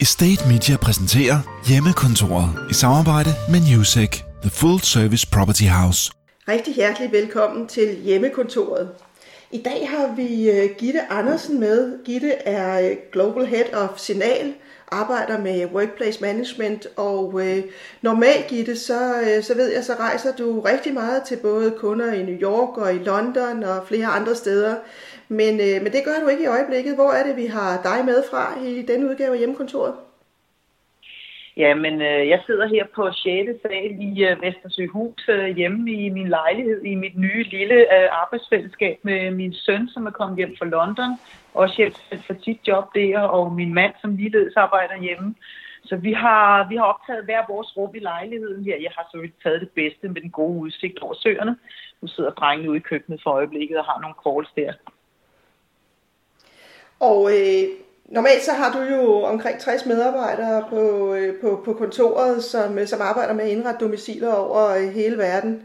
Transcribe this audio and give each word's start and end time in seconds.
Estate 0.00 0.48
Media 0.48 0.76
præsenterer 0.76 1.38
Hjemmekontoret 1.68 2.48
i 2.70 2.74
samarbejde 2.74 3.30
med 3.50 3.60
Newsec, 3.60 4.10
The 4.42 4.50
Full 4.50 4.80
Service 4.80 5.26
Property 5.32 5.64
House. 5.64 6.12
Rigtig 6.48 6.74
hjertelig 6.74 7.12
velkommen 7.12 7.66
til 7.66 7.88
Hjemmekontoret. 8.04 8.88
I 9.50 9.62
dag 9.62 9.88
har 9.90 10.14
vi 10.16 10.50
øh, 10.50 10.70
Gitte 10.78 11.00
Andersen 11.10 11.60
med. 11.60 12.04
Gitte 12.04 12.32
er 12.32 12.90
øh, 12.90 12.96
Global 13.12 13.46
Head 13.46 13.74
of 13.74 13.98
Signal, 13.98 14.54
arbejder 14.92 15.38
med 15.38 15.66
Workplace 15.74 16.20
Management, 16.20 16.86
og 16.96 17.46
øh, 17.46 17.62
normalt, 18.02 18.46
Gitte, 18.46 18.76
så, 18.76 19.20
øh, 19.20 19.44
så 19.44 19.54
ved 19.54 19.72
jeg, 19.72 19.84
så 19.84 19.94
rejser 19.94 20.32
du 20.32 20.60
rigtig 20.60 20.94
meget 20.94 21.22
til 21.28 21.36
både 21.36 21.74
kunder 21.78 22.12
i 22.12 22.22
New 22.22 22.38
York 22.42 22.78
og 22.78 22.94
i 22.94 22.98
London 22.98 23.62
og 23.62 23.84
flere 23.88 24.06
andre 24.06 24.34
steder. 24.34 24.74
Men, 25.28 25.54
øh, 25.66 25.82
men 25.82 25.92
det 25.92 26.04
gør 26.04 26.20
du 26.22 26.28
ikke 26.28 26.44
i 26.44 26.54
øjeblikket. 26.56 26.94
Hvor 26.94 27.10
er 27.10 27.26
det, 27.26 27.36
vi 27.36 27.46
har 27.46 27.82
dig 27.82 28.04
med 28.04 28.22
fra 28.30 28.60
i 28.60 28.82
denne 28.82 29.08
udgave 29.10 29.32
af 29.32 29.38
Hjemmekontoret? 29.38 29.94
Jamen, 31.56 32.02
øh, 32.02 32.28
jeg 32.28 32.40
sidder 32.46 32.66
her 32.66 32.84
på 32.94 33.12
6. 33.12 33.62
sal 33.62 33.90
i 34.08 34.24
øh, 34.24 34.42
Vestersøhus 34.42 35.28
øh, 35.28 35.56
hjemme 35.56 35.92
i 35.92 36.08
min 36.08 36.28
lejlighed 36.28 36.84
i 36.84 36.94
mit 36.94 37.16
nye 37.18 37.42
lille 37.42 37.74
øh, 37.74 38.08
arbejdsfællesskab 38.22 38.98
med 39.02 39.30
min 39.30 39.54
søn, 39.54 39.88
som 39.88 40.06
er 40.06 40.10
kommet 40.10 40.36
hjem 40.36 40.54
fra 40.58 40.66
London. 40.66 41.10
Også 41.54 41.74
hjem 41.76 41.92
for 42.26 42.34
sit 42.44 42.60
job 42.68 42.84
der, 42.94 43.18
og 43.20 43.52
min 43.52 43.74
mand, 43.74 43.92
som 44.00 44.16
ligeledes 44.16 44.56
arbejder 44.56 45.02
hjemme. 45.02 45.34
Så 45.84 45.96
vi 45.96 46.12
har, 46.12 46.68
vi 46.68 46.76
har 46.76 46.84
optaget 46.84 47.24
hver 47.24 47.42
vores 47.48 47.76
rum 47.76 47.94
i 47.94 47.98
lejligheden 47.98 48.64
her. 48.64 48.76
Jeg 48.76 48.92
har 48.96 49.04
selvfølgelig 49.04 49.42
taget 49.42 49.60
det 49.60 49.70
bedste 49.70 50.08
med 50.08 50.20
den 50.20 50.30
gode 50.30 50.58
udsigt 50.60 50.98
over 50.98 51.14
søerne. 51.14 51.56
Nu 52.00 52.08
sidder 52.08 52.30
drengene 52.30 52.70
ude 52.70 52.78
i 52.78 52.88
køkkenet 52.90 53.20
for 53.22 53.30
øjeblikket 53.30 53.78
og 53.78 53.84
har 53.84 53.98
nogle 54.00 54.20
calls 54.24 54.50
der. 54.56 54.72
Og 57.00 57.30
øh, 57.30 57.62
normalt 58.08 58.42
så 58.42 58.52
har 58.52 58.72
du 58.72 58.94
jo 58.94 59.22
omkring 59.22 59.58
60 59.60 59.86
medarbejdere 59.86 60.64
på, 60.70 61.14
øh, 61.14 61.40
på, 61.40 61.62
på 61.64 61.72
kontoret, 61.72 62.44
som, 62.44 62.78
øh, 62.78 62.86
som 62.86 63.00
arbejder 63.02 63.34
med 63.34 63.44
at 63.44 63.50
indrette 63.50 63.84
domiciler 63.84 64.32
over 64.32 64.76
øh, 64.76 64.94
hele 64.94 65.18
verden. 65.18 65.62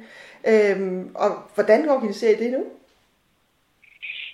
Øh, 0.47 1.05
og 1.15 1.29
hvordan 1.55 1.89
organiserer 1.89 2.37
I 2.37 2.43
det 2.43 2.51
nu? 2.51 2.63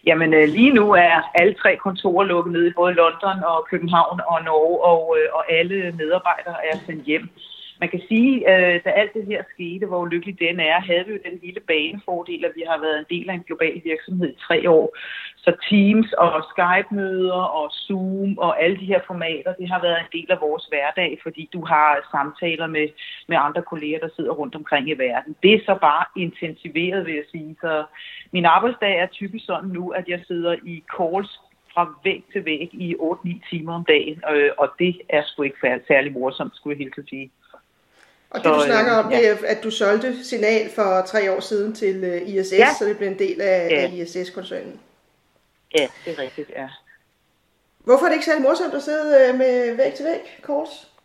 Jamen 0.05 0.33
øh, 0.33 0.47
lige 0.47 0.73
nu 0.73 0.91
er 0.91 1.31
alle 1.35 1.53
tre 1.53 1.75
kontorer 1.75 2.25
lukket 2.25 2.53
ned 2.53 2.67
i 2.67 2.73
både 2.75 2.93
London 2.93 3.43
og 3.43 3.67
København 3.69 4.21
og 4.27 4.43
Norge, 4.43 4.81
og, 4.81 5.17
og 5.33 5.51
alle 5.51 5.91
medarbejdere 5.97 6.65
er 6.65 6.77
sendt 6.85 7.03
hjem 7.03 7.29
man 7.79 7.89
kan 7.89 8.01
sige, 8.07 8.47
at 8.49 8.75
øh, 8.75 8.81
da 8.85 8.89
alt 8.89 9.13
det 9.13 9.25
her 9.25 9.43
skete, 9.53 9.85
hvor 9.85 10.01
ulykkelig 10.01 10.39
den 10.39 10.59
er, 10.59 10.79
havde 10.79 11.05
vi 11.07 11.11
jo 11.13 11.19
den 11.29 11.39
lille 11.43 11.59
banefordel, 11.59 12.45
at 12.45 12.51
vi 12.55 12.63
har 12.69 12.77
været 12.85 12.99
en 12.99 13.09
del 13.09 13.29
af 13.29 13.33
en 13.33 13.47
global 13.47 13.81
virksomhed 13.83 14.29
i 14.29 14.41
tre 14.47 14.69
år. 14.69 14.97
Så 15.47 15.53
Teams 15.69 16.13
og 16.13 16.31
Skype-møder 16.51 17.41
og 17.59 17.67
Zoom 17.71 18.37
og 18.37 18.63
alle 18.63 18.77
de 18.79 18.85
her 18.85 19.01
formater, 19.07 19.53
det 19.53 19.69
har 19.69 19.81
været 19.81 19.99
en 19.99 20.11
del 20.17 20.31
af 20.31 20.41
vores 20.41 20.65
hverdag, 20.65 21.19
fordi 21.23 21.49
du 21.53 21.65
har 21.65 22.07
samtaler 22.11 22.67
med, 22.67 22.87
med 23.27 23.37
andre 23.39 23.61
kolleger, 23.61 23.99
der 23.99 24.09
sidder 24.15 24.31
rundt 24.31 24.55
omkring 24.55 24.89
i 24.89 24.93
verden. 24.93 25.35
Det 25.43 25.53
er 25.53 25.59
så 25.65 25.77
bare 25.81 26.05
intensiveret, 26.15 27.05
vil 27.05 27.15
jeg 27.15 27.27
sige. 27.31 27.55
Så 27.61 27.85
min 28.31 28.45
arbejdsdag 28.45 28.93
er 28.99 29.07
typisk 29.07 29.45
sådan 29.45 29.69
nu, 29.69 29.89
at 29.89 30.07
jeg 30.07 30.19
sidder 30.27 30.55
i 30.63 30.83
calls 30.97 31.31
fra 31.73 31.83
væg 32.03 32.23
til 32.31 32.45
væg 32.45 32.69
i 32.73 32.95
8-9 32.95 33.49
timer 33.49 33.73
om 33.75 33.85
dagen, 33.85 34.23
øh, 34.33 34.51
og 34.57 34.67
det 34.79 35.01
er 35.09 35.23
sgu 35.25 35.43
ikke 35.43 35.81
særlig 35.87 36.11
morsomt, 36.13 36.55
skulle 36.55 36.77
jeg 36.77 36.83
helt 36.83 37.09
sige. 37.09 37.31
Og 38.29 38.37
det 38.43 38.45
du 38.45 38.61
snakker 38.65 38.93
om, 38.93 39.11
ja. 39.11 39.17
det 39.17 39.29
er, 39.29 39.35
at 39.47 39.63
du 39.63 39.71
solgte 39.71 40.23
Signal 40.23 40.69
for 40.75 41.01
tre 41.05 41.35
år 41.35 41.39
siden 41.39 41.73
til 41.73 41.95
uh, 42.03 42.29
ISS, 42.29 42.53
ja. 42.59 42.67
så 42.79 42.85
det 42.85 42.97
blev 42.97 43.09
en 43.09 43.19
del 43.19 43.41
af, 43.41 43.69
ja. 43.71 43.81
af 43.81 43.91
ISS-koncernen. 43.93 44.79
Ja, 45.75 45.87
det 46.05 46.13
er 46.13 46.23
rigtigt, 46.23 46.49
ja. 46.49 46.69
Hvorfor 47.79 48.05
er 48.05 48.09
det 48.09 48.15
ikke 48.15 48.25
særlig 48.25 48.43
morsomt 48.43 48.73
at 48.73 48.83
sidde 48.83 49.33
uh, 49.33 49.37
med 49.37 49.75
væg 49.77 49.93
til 49.93 50.05
væg, 50.05 50.23
Kors? 50.41 50.97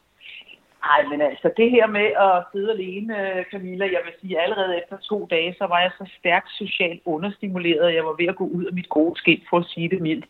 Nej, 0.89 1.03
men 1.11 1.21
altså 1.21 1.51
det 1.57 1.71
her 1.71 1.87
med 1.87 2.09
at 2.27 2.45
sidde 2.53 2.71
alene, 2.73 3.39
øh, 3.39 3.45
Camilla, 3.51 3.85
jeg 3.85 4.01
vil 4.05 4.15
sige, 4.21 4.41
allerede 4.41 4.79
efter 4.81 4.97
to 4.97 5.27
dage, 5.31 5.55
så 5.59 5.65
var 5.67 5.81
jeg 5.81 5.91
så 5.99 6.05
stærkt 6.19 6.51
socialt 6.51 7.03
understimuleret, 7.05 7.89
at 7.89 7.95
jeg 7.95 8.05
var 8.05 8.17
ved 8.19 8.27
at 8.29 8.37
gå 8.37 8.45
ud 8.45 8.65
af 8.65 8.73
mit 8.73 8.89
gode 8.89 9.19
skind, 9.21 9.41
for 9.51 9.59
at 9.59 9.67
sige 9.67 9.89
det 9.89 10.01
mildt. 10.01 10.25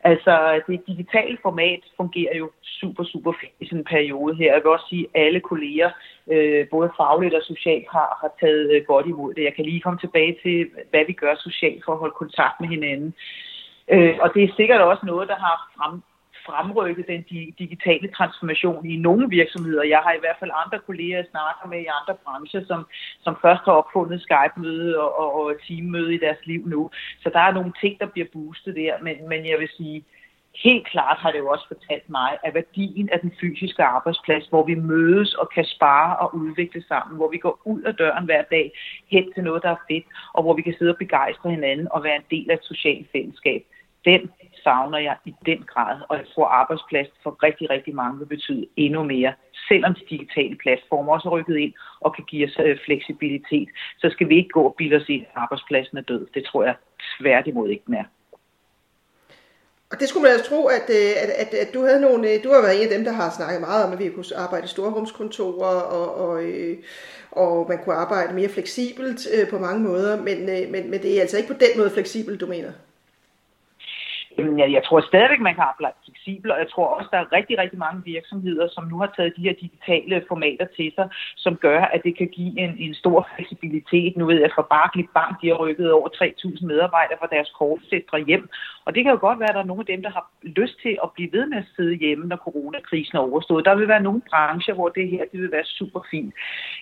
Altså, 0.00 0.62
det 0.66 0.86
digitale 0.86 1.38
format 1.42 1.80
fungerer 1.96 2.36
jo 2.36 2.50
super, 2.62 3.04
super 3.04 3.32
fint 3.40 3.52
i 3.60 3.66
sådan 3.66 3.78
en 3.78 3.84
periode 3.84 4.34
her. 4.36 4.52
Jeg 4.52 4.62
vil 4.62 4.76
også 4.76 4.86
sige, 4.88 5.06
at 5.14 5.26
alle 5.26 5.40
kolleger, 5.40 5.90
øh, 6.32 6.68
både 6.68 6.90
fagligt 6.96 7.34
og 7.34 7.42
socialt, 7.42 7.86
har, 7.90 8.18
har 8.20 8.30
taget 8.40 8.70
øh, 8.74 8.84
godt 8.86 9.06
imod 9.06 9.34
det. 9.34 9.44
Jeg 9.44 9.54
kan 9.54 9.64
lige 9.64 9.80
komme 9.80 9.98
tilbage 9.98 10.36
til, 10.42 10.70
hvad 10.90 11.04
vi 11.06 11.12
gør 11.12 11.34
socialt 11.36 11.84
for 11.84 11.92
at 11.92 11.98
holde 11.98 12.20
kontakt 12.22 12.60
med 12.60 12.68
hinanden. 12.68 13.14
Øh, 13.88 14.14
og 14.20 14.28
det 14.34 14.44
er 14.44 14.56
sikkert 14.56 14.80
også 14.80 15.06
noget, 15.06 15.28
der 15.28 15.36
har 15.36 15.56
frem, 15.76 16.02
fremrykke 16.46 17.04
den 17.12 17.22
digitale 17.58 18.08
transformation 18.08 18.86
i 18.86 18.96
nogle 18.96 19.28
virksomheder. 19.30 19.82
Jeg 19.82 19.98
har 19.98 20.12
i 20.12 20.22
hvert 20.22 20.40
fald 20.40 20.50
andre 20.64 20.78
kolleger, 20.86 21.16
jeg 21.16 21.26
snakker 21.30 21.64
med 21.72 21.80
i 21.82 21.94
andre 21.98 22.14
brancher, 22.24 22.62
som, 22.70 22.86
som 23.24 23.36
først 23.42 23.62
har 23.64 23.72
opfundet 23.72 24.22
Skype-møde 24.26 25.00
og, 25.00 25.10
og, 25.20 25.28
og 25.40 25.54
teammøde 25.66 26.14
i 26.14 26.18
deres 26.18 26.42
liv 26.44 26.62
nu. 26.66 26.90
Så 27.22 27.30
der 27.34 27.40
er 27.40 27.52
nogle 27.52 27.72
ting, 27.80 28.00
der 28.00 28.06
bliver 28.06 28.28
boostet 28.32 28.76
der, 28.76 28.92
men, 29.02 29.28
men 29.28 29.40
jeg 29.50 29.58
vil 29.58 29.68
sige, 29.76 30.04
helt 30.64 30.86
klart 30.86 31.18
har 31.18 31.30
det 31.30 31.38
jo 31.38 31.48
også 31.48 31.66
fortalt 31.68 32.10
mig, 32.10 32.30
at 32.44 32.54
værdien 32.54 33.08
af 33.12 33.20
den 33.20 33.32
fysiske 33.40 33.82
arbejdsplads, 33.84 34.46
hvor 34.46 34.64
vi 34.64 34.74
mødes 34.74 35.34
og 35.34 35.50
kan 35.54 35.64
spare 35.64 36.16
og 36.16 36.34
udvikle 36.34 36.82
sammen, 36.88 37.16
hvor 37.16 37.30
vi 37.30 37.38
går 37.38 37.60
ud 37.64 37.82
af 37.82 37.94
døren 37.94 38.24
hver 38.24 38.42
dag 38.42 38.72
hen 39.10 39.32
til 39.32 39.44
noget, 39.44 39.62
der 39.62 39.70
er 39.70 39.84
fedt, 39.90 40.06
og 40.32 40.42
hvor 40.42 40.54
vi 40.54 40.62
kan 40.62 40.74
sidde 40.78 40.90
og 40.90 40.98
begejstre 40.98 41.50
hinanden 41.50 41.88
og 41.90 42.04
være 42.04 42.16
en 42.16 42.30
del 42.30 42.50
af 42.50 42.54
et 42.54 42.64
socialt 42.64 43.06
fællesskab, 43.12 43.62
den 44.06 44.30
savner 44.64 44.98
jeg 44.98 45.16
i 45.24 45.34
den 45.46 45.60
grad, 45.72 45.96
og 46.08 46.16
jeg 46.16 46.26
tror, 46.34 46.46
arbejdsplads 46.46 47.08
for 47.22 47.32
rigtig, 47.42 47.70
rigtig 47.70 47.94
mange 47.94 48.18
vil 48.18 48.26
betyde 48.26 48.66
endnu 48.76 49.02
mere. 49.02 49.32
Selvom 49.68 49.94
de 49.94 50.04
digitale 50.10 50.56
platformer 50.62 51.12
også 51.12 51.28
er 51.28 51.32
rykket 51.32 51.56
ind 51.56 51.72
og 52.00 52.14
kan 52.16 52.24
give 52.24 52.46
os 52.48 52.56
øh, 52.64 52.78
fleksibilitet, 52.84 53.68
så 53.98 54.06
skal 54.10 54.28
vi 54.28 54.36
ikke 54.36 54.48
gå 54.48 54.62
og 54.62 54.74
bilde 54.78 54.96
os 54.96 55.08
ind, 55.08 55.22
at 55.22 55.36
arbejdspladsen 55.36 55.96
er 55.98 56.02
død. 56.02 56.26
Det 56.34 56.44
tror 56.44 56.62
jeg 56.64 56.74
tværtimod 57.18 57.68
ikke, 57.68 57.84
den 57.86 57.94
er. 57.94 58.04
Og 59.90 60.00
det 60.00 60.08
skulle 60.08 60.22
man 60.22 60.32
altså 60.32 60.48
tro, 60.50 60.66
at, 60.66 60.86
øh, 60.98 61.12
at, 61.22 61.30
at, 61.42 61.54
at 61.54 61.74
du 61.74 61.80
havde 61.80 62.00
nogle, 62.00 62.30
øh, 62.30 62.44
du 62.44 62.48
har 62.54 62.62
været 62.62 62.76
en 62.76 62.88
af 62.88 62.94
dem, 62.96 63.04
der 63.04 63.12
har 63.12 63.30
snakket 63.30 63.60
meget 63.60 63.84
om, 63.84 63.92
at 63.92 63.98
vi 63.98 64.08
kunne 64.08 64.36
arbejde 64.36 64.64
i 64.64 64.68
storrumskontorer, 64.68 65.80
og, 65.80 66.06
og, 66.24 66.44
øh, 66.44 66.76
og 67.30 67.66
man 67.68 67.78
kunne 67.84 67.94
arbejde 67.94 68.34
mere 68.34 68.48
fleksibelt 68.48 69.20
på 69.50 69.58
mange 69.58 69.82
måder, 69.88 70.22
men, 70.22 70.46
men, 70.72 70.90
men 70.90 71.02
det 71.02 71.16
er 71.16 71.20
altså 71.20 71.36
ikke 71.36 71.52
på 71.52 71.60
den 71.64 71.78
måde 71.78 71.90
fleksibelt, 71.90 72.40
du 72.40 72.46
mener? 72.46 72.72
Jamen, 74.38 74.58
jeg, 74.58 74.72
jeg 74.72 74.82
tror 74.84 75.00
stadigvæk, 75.00 75.40
man 75.40 75.54
kan 75.54 75.64
arbejde 75.72 75.96
fleksibelt, 76.04 76.52
og 76.52 76.58
jeg 76.58 76.70
tror 76.70 76.86
også, 76.86 77.08
der 77.12 77.18
er 77.18 77.32
rigtig, 77.32 77.58
rigtig 77.58 77.78
mange 77.78 78.02
virksomheder, 78.04 78.68
som 78.68 78.84
nu 78.84 78.96
har 78.98 79.12
taget 79.16 79.36
de 79.36 79.46
her 79.46 79.54
digitale 79.64 80.24
formater 80.28 80.66
til 80.76 80.92
sig, 80.94 81.08
som 81.36 81.56
gør, 81.56 81.80
at 81.80 82.00
det 82.04 82.16
kan 82.16 82.28
give 82.28 82.60
en, 82.64 82.72
en 82.78 82.94
stor 82.94 83.28
fleksibilitet. 83.34 84.16
Nu 84.16 84.26
ved 84.26 84.40
jeg, 84.40 84.50
fra 84.54 84.66
Barclay 84.74 85.08
Bank, 85.14 85.32
de 85.42 85.48
har 85.48 85.58
rykket 85.64 85.92
over 85.92 86.08
3.000 86.08 86.66
medarbejdere 86.66 87.18
fra 87.20 87.32
deres 87.34 87.50
kortsætter 87.58 88.18
hjem, 88.28 88.48
og 88.86 88.94
det 88.94 89.04
kan 89.04 89.12
jo 89.12 89.18
godt 89.20 89.38
være, 89.40 89.48
at 89.48 89.54
der 89.54 89.60
er 89.60 89.72
nogle 89.72 89.84
af 89.84 89.86
dem, 89.86 90.02
der 90.02 90.10
har 90.10 90.30
lyst 90.42 90.76
til 90.82 90.98
at 91.04 91.08
blive 91.14 91.32
ved 91.32 91.46
med 91.46 91.58
at 91.58 91.70
sidde 91.76 91.94
hjemme, 91.94 92.26
når 92.26 92.36
coronakrisen 92.36 93.16
er 93.16 93.20
overstået. 93.20 93.64
Der 93.64 93.74
vil 93.74 93.88
være 93.88 94.06
nogle 94.08 94.22
brancher, 94.30 94.74
hvor 94.74 94.88
det 94.88 95.08
her 95.08 95.24
det 95.32 95.40
vil 95.40 95.52
være 95.52 95.64
super 95.64 96.00
fint. 96.10 96.34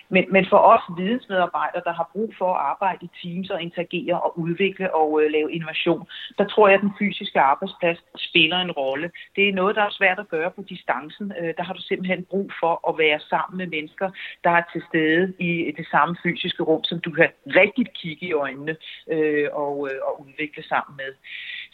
Men, 0.08 0.24
men 0.30 0.46
for 0.52 0.56
os 0.56 0.84
vidensmedarbejdere, 0.98 1.82
der 1.84 1.92
har 1.92 2.10
brug 2.12 2.34
for 2.38 2.54
at 2.54 2.60
arbejde 2.72 3.00
i 3.06 3.10
teams 3.22 3.50
og 3.50 3.62
interagere 3.62 4.20
og 4.20 4.38
udvikle 4.38 4.94
og 4.94 5.22
øh, 5.22 5.30
lave 5.30 5.52
innovation, 5.52 6.06
der 6.38 6.46
tror 6.46 6.68
jeg, 6.68 6.74
at 6.74 6.80
den 6.80 6.94
fysiske 6.98 7.40
arbejdsplads 7.40 7.98
spiller 8.28 8.58
en 8.60 8.72
rolle. 8.72 9.10
Det 9.36 9.48
er 9.48 9.52
noget, 9.52 9.76
der 9.76 9.82
er 9.82 9.90
svært 9.98 10.18
at 10.18 10.28
gøre 10.28 10.50
på 10.50 10.62
distancen. 10.62 11.32
Øh, 11.40 11.54
der 11.56 11.62
har 11.62 11.74
du 11.74 11.82
simpelthen 11.82 12.24
brug 12.24 12.50
for 12.60 12.88
at 12.88 12.98
være 12.98 13.20
sammen 13.20 13.56
med 13.58 13.66
mennesker, 13.66 14.10
der 14.44 14.50
er 14.50 14.62
til 14.72 14.82
stede 14.88 15.34
i 15.38 15.72
det 15.76 15.86
samme 15.90 16.16
fysiske 16.22 16.62
rum, 16.62 16.84
som 16.84 17.00
du 17.00 17.10
kan 17.10 17.28
rigtig 17.46 17.86
kigge 17.94 18.26
i 18.26 18.32
øjnene 18.32 18.76
øh, 19.10 19.48
og, 19.52 19.88
øh, 19.90 19.98
og 20.08 20.20
udvikle 20.26 20.62
sammen 20.62 20.96
med. 20.96 21.10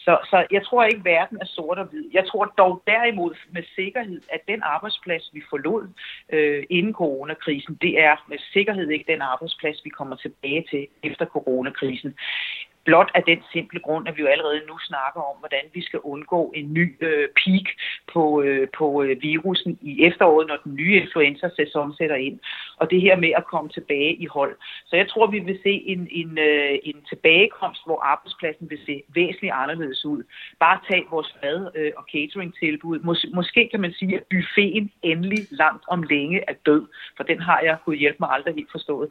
Så, 0.04 0.18
så 0.30 0.46
jeg 0.50 0.62
tror 0.66 0.84
ikke, 0.84 1.04
verden 1.04 1.38
er 1.40 1.46
sort 1.46 1.78
og 1.78 1.86
hvid. 1.86 2.04
Jeg 2.12 2.24
tror 2.26 2.44
dog 2.44 2.82
derimod 2.86 3.34
med 3.52 3.62
sikkerhed, 3.74 4.20
at 4.32 4.40
den 4.48 4.62
arbejdsplads, 4.62 5.30
vi 5.32 5.42
forlod 5.50 5.88
øh, 6.32 6.64
inden 6.70 6.92
coronakrisen, 6.92 7.78
det 7.82 8.00
er 8.00 8.26
med 8.28 8.38
sikkerhed 8.52 8.88
ikke 8.88 9.12
den 9.12 9.22
arbejdsplads, 9.22 9.84
vi 9.84 9.90
kommer 9.90 10.16
tilbage 10.16 10.64
til 10.70 10.86
efter 11.02 11.26
coronakrisen 11.26 12.14
blot 12.90 13.10
af 13.14 13.22
den 13.22 13.40
simple 13.52 13.80
grund, 13.86 14.08
at 14.08 14.16
vi 14.16 14.22
jo 14.22 14.28
allerede 14.34 14.60
nu 14.70 14.76
snakker 14.90 15.20
om, 15.30 15.36
hvordan 15.42 15.64
vi 15.74 15.82
skal 15.88 16.00
undgå 16.12 16.52
en 16.58 16.66
ny 16.78 16.86
øh, 17.08 17.28
peak 17.40 17.66
på, 18.12 18.42
øh, 18.42 18.68
på 18.78 18.86
øh, 19.02 19.22
virusen 19.22 19.78
i 19.80 19.92
efteråret, 20.08 20.46
når 20.48 20.58
den 20.64 20.74
nye 20.80 20.94
influenza-sæson 21.02 21.94
sætter 21.98 22.16
ind. 22.28 22.38
Og 22.80 22.90
det 22.90 23.00
her 23.00 23.16
med 23.16 23.32
at 23.36 23.44
komme 23.52 23.70
tilbage 23.70 24.14
i 24.24 24.26
hold. 24.26 24.54
Så 24.86 24.94
jeg 24.96 25.08
tror, 25.08 25.26
vi 25.26 25.38
vil 25.38 25.58
se 25.62 25.74
en, 25.92 26.08
en, 26.20 26.38
øh, 26.38 26.78
en 26.90 26.98
tilbagekomst, 27.08 27.82
hvor 27.86 28.00
arbejdspladsen 28.12 28.70
vil 28.70 28.80
se 28.86 29.02
væsentligt 29.18 29.54
anderledes 29.62 30.04
ud. 30.04 30.22
Bare 30.60 30.78
tag 30.90 31.02
vores 31.10 31.30
mad- 31.42 31.70
øh, 31.78 31.92
og 31.98 32.04
catering-tilbud. 32.12 32.98
Mås- 33.08 33.30
måske 33.34 33.68
kan 33.72 33.80
man 33.80 33.92
sige, 33.92 34.14
at 34.16 34.24
buffeten 34.30 34.90
endelig 35.02 35.42
langt 35.50 35.84
om 35.88 36.00
længe 36.02 36.38
er 36.50 36.56
død, 36.66 36.82
for 37.16 37.24
den 37.30 37.40
har 37.48 37.60
jeg, 37.66 37.76
kunne 37.84 38.02
hjælpe 38.04 38.20
mig 38.20 38.30
aldrig 38.32 38.54
helt 38.54 38.72
forstået. 38.76 39.08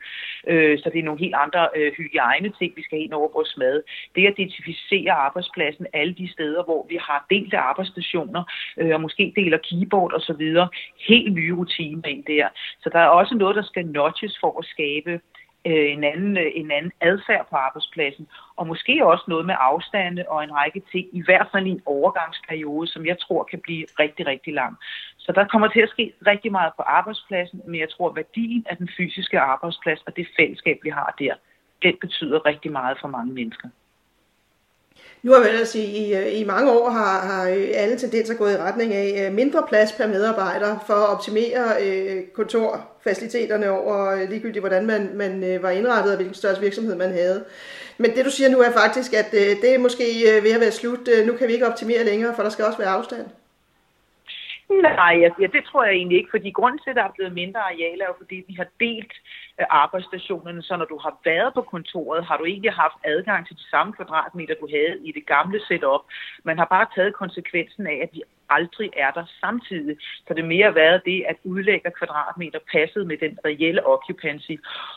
Øh, 0.52 0.80
så 0.82 0.88
det 0.94 1.00
er 1.00 1.08
nogle 1.10 1.24
helt 1.26 1.38
andre 1.46 1.64
øh, 1.76 1.92
hygiejne-ting, 1.98 2.72
vi 2.76 2.84
skal 2.84 3.00
ind 3.02 3.14
over 3.14 3.30
vores 3.38 3.54
mad. 3.58 3.69
Det 4.16 4.28
at 4.28 4.34
identificere 4.38 5.12
arbejdspladsen 5.12 5.86
alle 5.94 6.14
de 6.14 6.32
steder, 6.32 6.64
hvor 6.64 6.86
vi 6.90 6.98
har 7.02 7.26
delte 7.30 7.58
arbejdsstationer, 7.58 8.44
øh, 8.78 8.94
og 8.96 9.02
måske 9.02 9.34
deler 9.36 9.58
keyboard 9.70 10.14
og 10.14 10.22
så 10.22 10.34
videre. 10.34 10.70
Helt 11.08 11.34
nye 11.34 11.56
rutiner 11.56 12.08
ind 12.08 12.24
der. 12.24 12.48
Så 12.84 12.90
der 12.94 13.00
er 13.00 13.08
også 13.08 13.36
noget, 13.36 13.56
der 13.56 13.64
skal 13.64 13.86
notches 13.86 14.38
for 14.42 14.60
at 14.60 14.66
skabe 14.66 15.12
øh, 15.68 15.92
en 15.96 16.04
anden, 16.04 16.38
øh, 16.38 16.52
en 16.56 16.72
anden 16.72 16.92
adfærd 17.02 17.48
på 17.50 17.56
arbejdspladsen, 17.56 18.28
og 18.56 18.68
måske 18.68 19.06
også 19.06 19.26
noget 19.28 19.46
med 19.46 19.56
afstande 19.60 20.26
og 20.28 20.44
en 20.44 20.56
række 20.56 20.82
ting, 20.92 21.08
i 21.14 21.22
hvert 21.26 21.48
fald 21.52 21.66
i 21.68 21.70
en 21.70 21.82
overgangsperiode, 21.86 22.88
som 22.88 23.06
jeg 23.06 23.18
tror 23.20 23.44
kan 23.44 23.60
blive 23.60 23.86
rigtig, 24.00 24.28
rigtig 24.28 24.54
lang. 24.54 24.78
Så 25.18 25.32
der 25.32 25.48
kommer 25.48 25.68
til 25.68 25.80
at 25.80 25.90
ske 25.90 26.14
rigtig 26.28 26.52
meget 26.52 26.72
på 26.78 26.82
arbejdspladsen, 26.82 27.62
men 27.66 27.80
jeg 27.80 27.90
tror, 27.90 28.10
at 28.10 28.16
værdien 28.16 28.66
af 28.70 28.78
den 28.78 28.90
fysiske 28.98 29.40
arbejdsplads 29.40 30.02
og 30.08 30.16
det 30.16 30.28
fællesskab, 30.40 30.78
vi 30.84 30.90
har 30.90 31.16
der, 31.20 31.34
den 31.84 31.94
betyder 32.02 32.46
rigtig 32.46 32.72
meget 32.72 32.98
for 33.02 33.08
mange 33.08 33.34
mennesker. 33.34 33.68
Nu 35.24 35.32
har 35.32 35.40
man 35.40 35.66
sige, 35.66 35.88
i, 35.88 36.40
i 36.42 36.44
mange 36.44 36.72
år 36.72 36.90
har, 36.90 37.20
har 37.20 37.44
alle 37.74 37.98
tendenser 37.98 38.34
gået 38.34 38.54
i 38.54 38.58
retning 38.58 38.94
af 38.94 39.28
øh, 39.28 39.36
mindre 39.36 39.64
plads 39.70 39.92
per 39.92 40.08
medarbejder 40.08 40.80
for 40.88 40.94
at 40.94 41.10
optimere 41.10 41.84
øh, 41.84 42.24
kontorfaciliteterne 42.34 43.72
over 43.72 44.12
øh, 44.12 44.30
ligegyldigt, 44.30 44.62
hvordan 44.62 44.86
man, 44.86 45.12
man 45.14 45.44
øh, 45.44 45.64
var 45.64 45.70
indrettet 45.70 46.12
og 46.12 46.16
hvilken 46.16 46.36
størrelse 46.36 46.62
virksomhed 46.62 46.96
man 46.96 47.12
havde. 47.12 47.46
Men 47.98 48.16
det 48.16 48.26
du 48.26 48.32
siger 48.32 48.50
nu 48.50 48.60
er 48.60 48.72
faktisk, 48.72 49.14
at 49.14 49.34
øh, 49.34 49.62
det 49.62 49.76
er 49.76 49.80
måske 49.80 50.04
ved 50.44 50.52
at 50.52 50.62
være 50.62 50.72
slut. 50.72 51.10
Nu 51.26 51.34
kan 51.34 51.48
vi 51.48 51.54
ikke 51.54 51.68
optimere 51.68 52.04
længere, 52.04 52.36
for 52.36 52.44
der 52.44 52.50
skal 52.50 52.66
også 52.66 52.78
være 52.78 52.90
afstand. 52.90 53.26
Nej, 54.70 55.14
ja, 55.40 55.48
det 55.48 55.64
tror 55.66 55.84
jeg 55.84 55.94
egentlig 55.94 56.18
ikke, 56.18 56.30
fordi 56.32 56.52
grunden 56.52 56.80
til, 56.80 56.90
at 56.90 56.96
der 56.96 57.04
er 57.04 57.16
blevet 57.18 57.34
mindre 57.34 57.60
arealer, 57.60 58.04
er 58.04 58.12
jo 58.14 58.22
fordi, 58.24 58.44
vi 58.48 58.54
har 58.54 58.68
delt 58.80 59.14
øh, 59.60 59.66
arbejdsstationerne, 59.70 60.62
så 60.64 60.78
når 60.78 60.86
du 60.86 60.98
har 60.98 61.14
været 61.26 61.54
på 61.54 61.62
kontoret, 61.62 62.26
har 62.26 62.38
du 62.38 62.44
ikke 62.44 62.72
haft 62.72 63.00
adgang 63.04 63.48
til 63.48 63.56
de 63.56 63.70
samme 63.70 63.94
kvadratmeter, 63.94 64.56
du 64.62 64.68
havde 64.76 65.08
i 65.08 65.12
det 65.12 65.26
gamle 65.26 65.60
setup. 65.68 66.04
Man 66.44 66.58
har 66.58 66.66
bare 66.66 66.88
taget 66.96 67.14
konsekvensen 67.14 67.88
af, 67.88 68.00
at 68.04 68.10
vi 68.14 68.22
aldrig 68.50 68.90
er 68.98 69.12
der 69.12 69.26
samtidig. 69.40 69.98
Så 70.28 70.34
det 70.34 70.46
mere 70.46 70.76
været 70.76 71.02
det, 71.06 71.26
at 71.30 71.36
udlægger 71.44 71.90
kvadratmeter 71.90 72.60
passet 72.72 73.08
med 73.08 73.18
den 73.18 73.38
reelle 73.46 73.88
occupancy. 73.88 74.56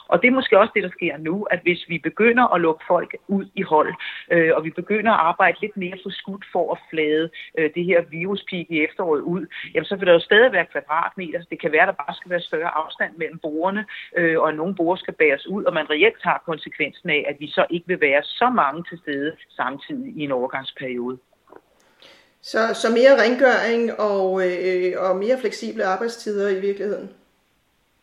Og 0.08 0.22
det 0.22 0.28
er 0.28 0.38
måske 0.38 0.58
også 0.58 0.72
det, 0.74 0.82
der 0.82 0.90
sker 0.98 1.16
nu, 1.16 1.42
at 1.42 1.60
hvis 1.62 1.88
vi 1.88 1.98
begynder 1.98 2.54
at 2.54 2.60
lukke 2.60 2.84
folk 2.88 3.16
ud 3.28 3.46
i 3.54 3.62
hold, 3.62 3.94
øh, 4.30 4.50
og 4.56 4.64
vi 4.64 4.70
begynder 4.70 5.12
at 5.12 5.20
arbejde 5.20 5.60
lidt 5.60 5.76
mere 5.76 5.98
for 6.02 6.10
skudt 6.10 6.44
for 6.52 6.72
at 6.72 6.78
flade 6.90 7.30
øh, 7.58 7.70
det 7.74 7.84
her 7.84 8.00
viruspik 8.10 8.66
i 8.70 8.84
efteråret 8.84 9.20
ud, 9.20 9.46
jamen 9.74 9.84
så 9.84 9.96
vil 9.96 10.06
der 10.06 10.12
jo 10.12 10.20
stadig 10.20 10.52
være 10.52 10.66
kvadratmeter. 10.72 11.40
Det 11.50 11.60
kan 11.60 11.72
være, 11.72 11.82
at 11.82 11.88
der 11.88 12.04
bare 12.04 12.14
skal 12.14 12.30
være 12.30 12.40
større 12.40 12.74
afstand 12.82 13.12
mellem 13.16 13.38
borgerne, 13.38 13.84
øh, 14.16 14.40
og 14.40 14.48
at 14.48 14.56
nogle 14.56 14.74
borger 14.74 14.96
skal 14.96 15.14
bæres 15.14 15.46
ud, 15.46 15.64
og 15.64 15.74
man 15.74 15.90
reelt 15.90 16.22
tager 16.22 16.38
konsekvensen 16.46 17.10
af, 17.10 17.24
at 17.28 17.36
vi 17.40 17.46
så 17.50 17.66
ikke 17.70 17.86
vil 17.86 18.00
være 18.00 18.22
så 18.22 18.48
mange 18.50 18.84
til 18.88 18.98
stede 18.98 19.36
samtidig 19.56 20.16
i 20.16 20.20
en 20.24 20.32
overgangsperiode. 20.32 21.18
Så, 22.42 22.74
så 22.74 22.88
mere 22.90 23.22
rengøring 23.22 24.00
og, 24.00 24.26
øh, 24.46 24.92
og 24.98 25.16
mere 25.16 25.40
fleksible 25.40 25.84
arbejdstider 25.84 26.48
i 26.48 26.60
virkeligheden? 26.60 27.10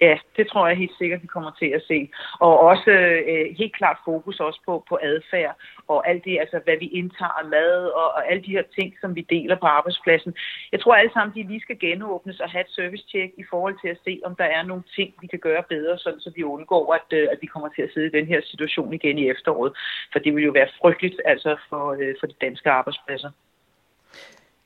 Ja, 0.02 0.18
det 0.38 0.48
tror 0.48 0.68
jeg 0.68 0.78
helt 0.78 0.98
sikkert, 0.98 1.22
vi 1.22 1.28
kommer 1.28 1.52
til 1.60 1.66
at 1.66 1.84
se. 1.88 2.10
Og 2.40 2.60
også 2.60 2.92
øh, 3.32 3.46
helt 3.58 3.76
klart 3.76 3.98
fokus 4.06 4.40
også 4.40 4.60
på, 4.66 4.84
på 4.90 5.00
adfærd 5.04 5.56
og 5.88 6.10
alt 6.10 6.26
det, 6.26 6.40
altså 6.40 6.60
hvad 6.64 6.78
vi 6.80 6.88
indtager 6.88 7.50
mad 7.50 7.86
og, 8.00 8.08
og 8.18 8.32
alle 8.32 8.44
de 8.44 8.52
her 8.52 8.64
ting, 8.76 8.94
som 9.02 9.16
vi 9.16 9.22
deler 9.30 9.56
på 9.60 9.66
arbejdspladsen. 9.66 10.34
Jeg 10.72 10.80
tror 10.80 10.96
alle 10.96 11.14
sammen, 11.14 11.36
de 11.36 11.50
lige 11.50 11.62
skal 11.62 11.80
genåbnes 11.80 12.40
og 12.40 12.50
have 12.50 12.62
et 12.62 12.76
service-check 12.78 13.34
i 13.38 13.44
forhold 13.50 13.76
til 13.82 13.88
at 13.88 14.00
se, 14.04 14.22
om 14.26 14.36
der 14.36 14.44
er 14.44 14.64
nogle 14.64 14.84
ting, 14.96 15.14
vi 15.22 15.28
kan 15.28 15.40
gøre 15.40 15.64
bedre, 15.70 15.98
sådan, 15.98 16.20
så 16.20 16.32
vi 16.36 16.44
undgår, 16.44 16.94
at, 16.94 17.18
øh, 17.18 17.28
at 17.32 17.38
vi 17.42 17.48
kommer 17.48 17.70
til 17.70 17.82
at 17.82 17.92
sidde 17.94 18.08
i 18.08 18.18
den 18.18 18.28
her 18.28 18.42
situation 18.44 18.94
igen 18.94 19.18
i 19.18 19.30
efteråret. 19.30 19.74
For 20.12 20.20
det 20.20 20.36
vil 20.36 20.44
jo 20.44 20.52
være 20.52 20.70
frygteligt 20.82 21.22
altså 21.26 21.58
for, 21.70 21.86
øh, 22.00 22.16
for 22.20 22.28
de 22.28 22.36
danske 22.42 22.70
arbejdspladser. 22.70 23.32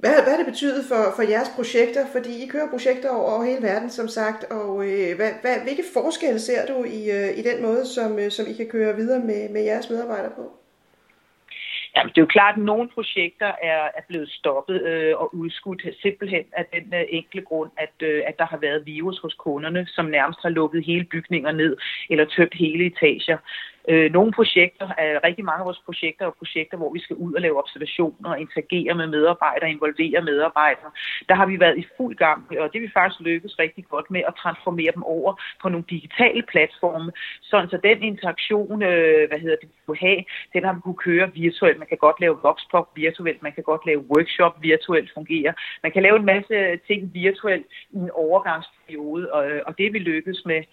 Hvad, 0.04 0.24
hvad 0.24 0.34
har 0.34 0.42
det 0.44 0.54
betydet 0.54 0.84
for, 0.92 1.02
for 1.16 1.24
jeres 1.34 1.52
projekter? 1.56 2.04
Fordi 2.16 2.44
I 2.44 2.48
kører 2.48 2.70
projekter 2.70 3.10
over, 3.10 3.32
over 3.32 3.44
hele 3.44 3.64
verden, 3.72 3.90
som 3.90 4.08
sagt. 4.08 4.44
Og 4.44 4.72
øh, 4.88 5.16
hvad, 5.16 5.32
hvad, 5.42 5.56
hvilke 5.66 5.86
forskelle 5.94 6.40
ser 6.40 6.62
du 6.72 6.84
i, 6.84 7.02
øh, 7.18 7.30
i 7.40 7.42
den 7.50 7.62
måde, 7.62 7.86
som, 7.96 8.20
øh, 8.20 8.32
som 8.32 8.46
I 8.52 8.54
kan 8.54 8.70
køre 8.70 8.96
videre 8.96 9.20
med, 9.20 9.50
med 9.50 9.62
jeres 9.64 9.90
medarbejdere 9.90 10.34
på? 10.36 10.46
Jamen, 11.96 12.10
det 12.10 12.18
er 12.18 12.26
jo 12.28 12.36
klart, 12.38 12.56
at 12.58 12.64
nogle 12.64 12.90
projekter 12.96 13.52
er, 13.72 13.84
er 13.98 14.04
blevet 14.08 14.30
stoppet 14.30 14.82
øh, 14.82 15.14
og 15.22 15.36
udskudt 15.36 15.82
simpelthen 16.02 16.46
af 16.60 16.66
den 16.74 16.94
øh, 16.94 17.06
enkle 17.10 17.42
grund, 17.42 17.72
at, 17.78 17.96
øh, 18.08 18.24
at 18.28 18.36
der 18.40 18.46
har 18.46 18.58
været 18.58 18.86
virus 18.86 19.20
hos 19.20 19.34
kunderne, 19.34 19.88
som 19.88 20.06
nærmest 20.06 20.40
har 20.42 20.50
lukket 20.50 20.86
hele 20.86 21.06
bygninger 21.06 21.52
ned 21.52 21.78
eller 22.10 22.26
tømt 22.26 22.54
hele 22.54 22.86
etager. 22.86 23.38
Øh, 23.90 24.12
nogle 24.12 24.32
projekter, 24.32 24.88
er, 24.98 25.24
rigtig 25.24 25.46
mange 25.46 25.60
af 25.60 25.66
vores 25.66 25.82
projekter 25.86 26.26
er 26.26 26.32
projekter, 26.42 26.78
hvor 26.78 26.94
vi 26.94 27.00
skal 27.00 27.16
ud 27.16 27.34
og 27.34 27.42
lave 27.42 27.60
observationer, 27.64 28.36
interagere 28.36 28.96
med 28.96 29.08
medarbejdere, 29.08 29.70
involvere 29.70 30.22
medarbejdere. 30.22 30.92
Der 31.30 31.36
har 31.36 31.46
vi 31.46 31.60
været 31.60 31.78
i 31.78 31.86
fuld 31.98 32.16
gang, 32.16 32.60
og 32.60 32.74
det 32.74 32.82
vi 32.82 32.90
faktisk 32.94 33.20
lykkes 33.22 33.60
rigtig 33.60 33.86
godt 33.90 34.12
med 34.12 34.22
at 34.28 34.36
transformere 34.36 34.92
dem 34.96 35.04
over 35.04 35.42
på 35.62 35.70
nogle 35.70 35.86
digitale 35.90 36.44
platforme, 36.52 37.12
sådan 37.42 37.70
så 37.70 37.78
den 37.84 38.04
interaktion, 38.04 38.84
øh, 38.84 39.28
hvad 39.30 39.40
hedder 39.40 39.58
det, 39.62 39.70
vi 39.70 39.80
kunne 39.86 39.98
have, 39.98 40.24
den 40.54 40.64
har 40.64 40.74
vi 40.74 40.82
kunne 40.84 41.04
køre 41.08 41.34
virtuelt. 41.34 41.80
Man 41.80 41.88
kan 41.88 41.98
godt 41.98 42.20
lave 42.20 42.40
voxpop 42.44 42.88
virtuelt, 42.96 43.44
man 43.44 43.52
kan 43.52 43.64
godt 43.64 43.86
lave 43.86 44.06
workshop 44.14 44.54
virtuelt 44.62 45.10
fungere. 45.14 45.54
Man 45.84 45.92
kan 45.92 46.04
lave 46.04 46.18
en 46.18 46.26
masse 46.26 46.78
ting 46.88 47.14
virtuelt 47.14 47.66
i 47.92 47.98
en 47.98 48.12
overgangsperiode, 48.14 49.34
og, 49.34 49.44
og 49.66 49.78
det 49.78 49.94
vi 49.94 50.00
lykkes 50.00 50.42
med. 50.46 50.64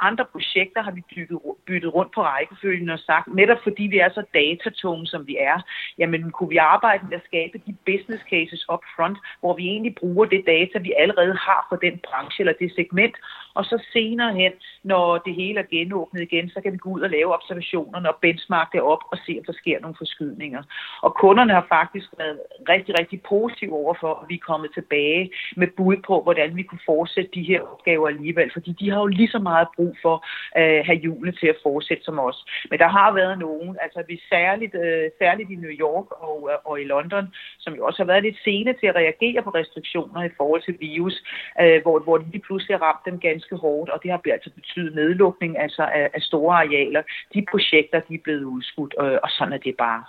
Andre 0.00 0.24
projekter 0.32 0.82
har 0.82 0.90
vi 0.90 1.02
bygget, 1.14 1.40
byttet 1.66 1.94
rundt 1.94 2.12
på 2.14 2.22
rækkefølgen 2.22 2.90
og 2.90 2.98
sagt, 2.98 3.34
netop 3.34 3.58
fordi 3.62 3.82
vi 3.82 3.98
er 3.98 4.08
så 4.08 4.22
datatunge, 4.34 5.06
som 5.06 5.26
vi 5.26 5.36
er, 5.40 5.58
jamen 5.98 6.30
kunne 6.30 6.48
vi 6.48 6.56
arbejde 6.56 7.06
med 7.08 7.16
at 7.16 7.26
skabe 7.26 7.60
de 7.66 7.72
business 7.86 8.22
cases 8.30 8.68
up 8.72 8.84
front, 8.96 9.18
hvor 9.40 9.54
vi 9.56 9.64
egentlig 9.66 9.94
bruger 9.94 10.24
det 10.24 10.42
data, 10.46 10.78
vi 10.78 10.92
allerede 10.98 11.36
har 11.36 11.66
for 11.68 11.76
den 11.76 12.00
branche 12.08 12.40
eller 12.42 12.52
det 12.60 12.72
segment, 12.74 13.16
og 13.58 13.64
så 13.64 13.76
senere 13.92 14.32
hen, 14.34 14.52
når 14.82 15.18
det 15.18 15.34
hele 15.34 15.60
er 15.60 15.70
genåbnet 15.70 16.22
igen, 16.22 16.48
så 16.48 16.60
kan 16.60 16.72
vi 16.72 16.78
gå 16.78 16.90
ud 16.90 17.00
og 17.00 17.10
lave 17.10 17.34
observationerne 17.34 18.08
og 18.12 18.18
benchmark 18.22 18.72
det 18.72 18.80
op 18.80 19.02
og 19.12 19.18
se, 19.26 19.32
om 19.38 19.44
der 19.44 19.52
sker 19.52 19.80
nogle 19.80 19.96
forskydninger. 19.98 20.62
Og 21.02 21.14
kunderne 21.14 21.52
har 21.52 21.66
faktisk 21.68 22.08
været 22.18 22.38
rigtig, 22.68 22.98
rigtig 23.00 23.18
positive 23.28 23.72
overfor, 23.72 24.12
at 24.14 24.28
vi 24.28 24.34
er 24.34 24.46
kommet 24.50 24.70
tilbage 24.74 25.30
med 25.56 25.68
bud 25.76 25.96
på, 26.06 26.22
hvordan 26.22 26.56
vi 26.56 26.62
kunne 26.62 26.86
fortsætte 26.86 27.30
de 27.34 27.42
her 27.42 27.60
opgaver 27.72 28.08
alligevel, 28.08 28.50
fordi 28.52 28.70
de 28.80 28.90
har 28.90 29.00
jo 29.00 29.06
lige 29.06 29.28
så 29.28 29.38
meget 29.38 29.68
brug 29.76 29.96
for 30.02 30.16
at 30.52 30.78
øh, 30.78 30.84
have 30.86 30.98
julene 30.98 31.32
til 31.32 31.46
at 31.46 31.60
fortsætte 31.62 32.04
som 32.04 32.18
os. 32.18 32.38
Men 32.70 32.78
der 32.78 32.88
har 32.88 33.12
været 33.12 33.38
nogen, 33.38 33.76
altså 33.84 34.04
vi 34.08 34.20
særligt, 34.28 34.74
øh, 34.74 35.10
særligt 35.18 35.50
i 35.50 35.54
New 35.54 35.74
York 35.86 36.08
og, 36.28 36.38
øh, 36.52 36.58
og 36.64 36.80
i 36.80 36.84
London, 36.84 37.26
som 37.58 37.74
jo 37.74 37.86
også 37.86 37.98
har 38.02 38.10
været 38.12 38.22
lidt 38.22 38.38
sene 38.44 38.72
til 38.80 38.86
at 38.86 38.96
reagere 39.02 39.42
på 39.42 39.50
restriktioner 39.50 40.22
i 40.24 40.36
forhold 40.36 40.62
til 40.62 40.76
virus, 40.80 41.16
øh, 41.62 41.82
hvor, 41.82 41.98
hvor 41.98 42.16
de 42.18 42.26
lige 42.30 42.46
pludselig 42.46 42.76
har 42.76 42.84
ramt 42.86 43.04
dem 43.08 43.20
ganske 43.20 43.45
hårdt, 43.54 43.90
og 43.90 44.02
det 44.02 44.10
har 44.10 44.20
altså 44.32 44.50
betydet 44.50 44.94
nedlukning 44.94 45.58
altså 45.58 45.82
af, 45.82 46.10
af 46.14 46.22
store 46.22 46.56
arealer. 46.56 47.02
De 47.34 47.46
projekter, 47.50 48.00
de 48.00 48.14
er 48.14 48.24
blevet 48.24 48.44
udskudt, 48.44 48.94
øh, 49.00 49.18
og 49.22 49.30
sådan 49.30 49.52
er 49.52 49.58
det 49.58 49.76
bare. 49.76 50.04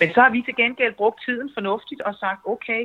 Men 0.00 0.08
så 0.14 0.20
har 0.20 0.30
vi 0.30 0.42
til 0.42 0.56
gengæld 0.56 0.94
brugt 0.94 1.24
tiden 1.24 1.50
fornuftigt 1.54 2.00
og 2.00 2.14
sagt, 2.14 2.40
okay, 2.44 2.82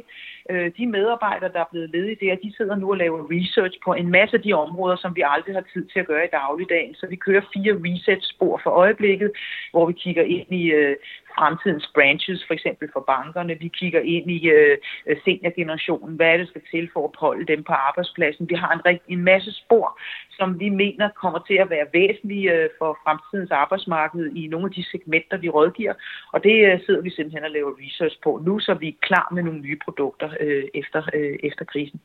øh, 0.50 0.72
de 0.78 0.88
medarbejdere, 0.88 1.52
der 1.54 1.60
er 1.60 1.72
blevet 1.72 1.90
ledige 1.90 2.18
der, 2.22 2.36
de 2.36 2.54
sidder 2.58 2.76
nu 2.76 2.90
og 2.92 2.98
laver 2.98 3.28
research 3.36 3.76
på 3.86 3.94
en 3.94 4.10
masse 4.12 4.38
af 4.38 4.44
de 4.44 4.54
områder, 4.54 4.96
som 4.96 5.16
vi 5.16 5.24
aldrig 5.26 5.56
har 5.56 5.66
tid 5.74 5.86
til 5.86 6.00
at 6.00 6.08
gøre 6.08 6.26
i 6.26 6.36
dagligdagen. 6.40 6.96
Så 6.96 7.08
vi 7.08 7.16
kører 7.16 7.42
fire 7.54 7.74
reset-spor 7.86 8.60
for 8.64 8.70
øjeblikket, 8.70 9.32
hvor 9.72 9.86
vi 9.86 9.94
kigger 9.94 10.24
ind 10.24 10.50
i 10.62 10.64
øh, 10.72 10.96
fremtidens 11.38 11.88
branches, 11.94 12.46
for 12.48 12.54
eksempel 12.54 12.90
for 12.94 13.04
bankerne. 13.14 13.60
Vi 13.60 13.68
kigger 13.68 14.00
ind 14.00 14.32
i 14.32 14.50
øh, 14.50 14.78
øh 15.08 15.18
seniorgenerationen, 15.26 16.16
hvad 16.16 16.38
det 16.40 16.48
skal 16.48 16.62
til 16.72 16.90
for 16.94 17.04
at 17.08 17.16
holde 17.16 17.46
dem 17.46 17.64
på 17.64 17.74
arbejdspladsen. 17.74 18.50
Vi 18.50 18.56
har 18.56 18.72
en, 18.74 19.00
en 19.08 19.24
masse 19.24 19.52
spor, 19.52 20.00
som 20.38 20.60
vi 20.60 20.70
mener 20.70 21.10
kommer 21.22 21.40
til 21.48 21.58
at 21.64 21.70
være 21.70 21.88
væsentlige 21.94 22.52
øh, 22.54 22.70
for 22.80 22.98
fremtidens 23.04 23.52
arbejdsmarked 23.52 24.26
i 24.36 24.48
nogle 24.48 24.66
af 24.66 24.72
de 24.72 24.84
segmenter, 24.92 25.38
vi 25.38 25.50
rådgiver. 25.50 25.94
Og 26.34 26.44
det 26.44 26.56
øh, 26.68 26.80
sidder 26.86 27.02
vi 27.02 27.10
simpelthen 27.10 27.44
og 27.44 27.52
laver 27.52 27.72
research 27.84 28.18
på 28.24 28.42
nu, 28.46 28.60
så 28.60 28.74
vi 28.74 28.88
er 28.88 29.02
klar 29.02 29.28
med 29.32 29.44
nogle 29.44 29.60
nye 29.60 29.80
produkter 29.86 30.30
øh, 30.40 30.64
efter, 30.74 31.02
øh, 31.14 31.40
efter 31.44 31.66
krisen. 31.66 32.00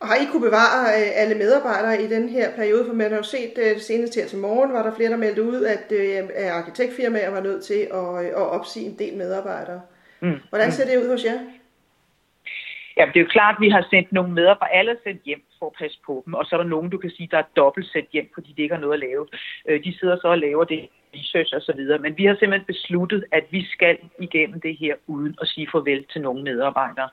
Og 0.00 0.06
har 0.08 0.16
I 0.16 0.26
kunne 0.30 0.46
bevare 0.48 0.80
øh, 0.98 1.10
alle 1.14 1.34
medarbejdere 1.34 2.02
i 2.02 2.06
den 2.06 2.28
her 2.28 2.56
periode? 2.56 2.84
For 2.86 2.94
man 2.94 3.10
har 3.10 3.16
jo 3.16 3.22
set 3.22 3.54
øh, 3.58 3.74
det 3.74 3.82
seneste 3.82 4.20
her 4.20 4.28
til 4.28 4.38
morgen, 4.38 4.72
var 4.72 4.82
der 4.82 4.94
flere, 4.94 5.10
der 5.10 5.16
meldte 5.16 5.42
ud, 5.42 5.64
at, 5.64 5.92
øh, 5.92 6.28
at 6.34 6.48
arkitektfirmaer 6.50 7.30
var 7.30 7.40
nødt 7.40 7.64
til 7.64 7.80
at, 8.00 8.26
at 8.40 8.46
opsige 8.56 8.86
en 8.86 8.98
del 8.98 9.16
medarbejdere. 9.16 9.80
Mm. 10.20 10.40
Hvordan 10.48 10.72
ser 10.72 10.86
det 10.86 11.02
ud 11.04 11.10
hos 11.10 11.24
jer? 11.24 11.38
Ja, 12.96 13.06
det 13.06 13.16
er 13.16 13.20
jo 13.20 13.34
klart, 13.36 13.54
at 13.54 13.60
vi 13.60 13.68
har 13.68 13.86
sendt 13.90 14.12
nogle 14.12 14.32
medarbejdere, 14.32 14.78
alle 14.78 14.96
sendt 15.04 15.22
hjem 15.22 15.42
for 15.58 15.66
at 15.66 15.78
passe 15.78 15.98
på 16.06 16.22
dem, 16.26 16.34
og 16.34 16.44
så 16.44 16.56
er 16.56 16.60
der 16.62 16.68
nogen, 16.68 16.90
du 16.90 16.98
kan 16.98 17.10
sige, 17.10 17.28
der 17.30 17.38
er 17.38 17.52
dobbelt 17.56 17.86
sendt 17.92 18.10
hjem, 18.10 18.30
fordi 18.34 18.54
de 18.56 18.62
ikke 18.62 18.74
har 18.74 18.80
noget 18.80 18.94
at 18.94 19.04
lave. 19.08 19.26
De 19.84 19.98
sidder 19.98 20.16
så 20.20 20.28
og 20.28 20.38
laver 20.38 20.64
det 20.64 20.88
research 21.14 21.54
og 21.54 21.62
så 21.62 21.72
videre, 21.76 21.98
men 21.98 22.18
vi 22.18 22.24
har 22.24 22.34
simpelthen 22.34 22.66
besluttet, 22.66 23.24
at 23.32 23.44
vi 23.50 23.66
skal 23.74 23.98
igennem 24.18 24.60
det 24.60 24.76
her 24.76 24.94
uden 25.06 25.34
at 25.40 25.48
sige 25.48 25.68
farvel 25.72 26.04
til 26.12 26.20
nogle 26.20 26.42
medarbejdere. 26.42 27.08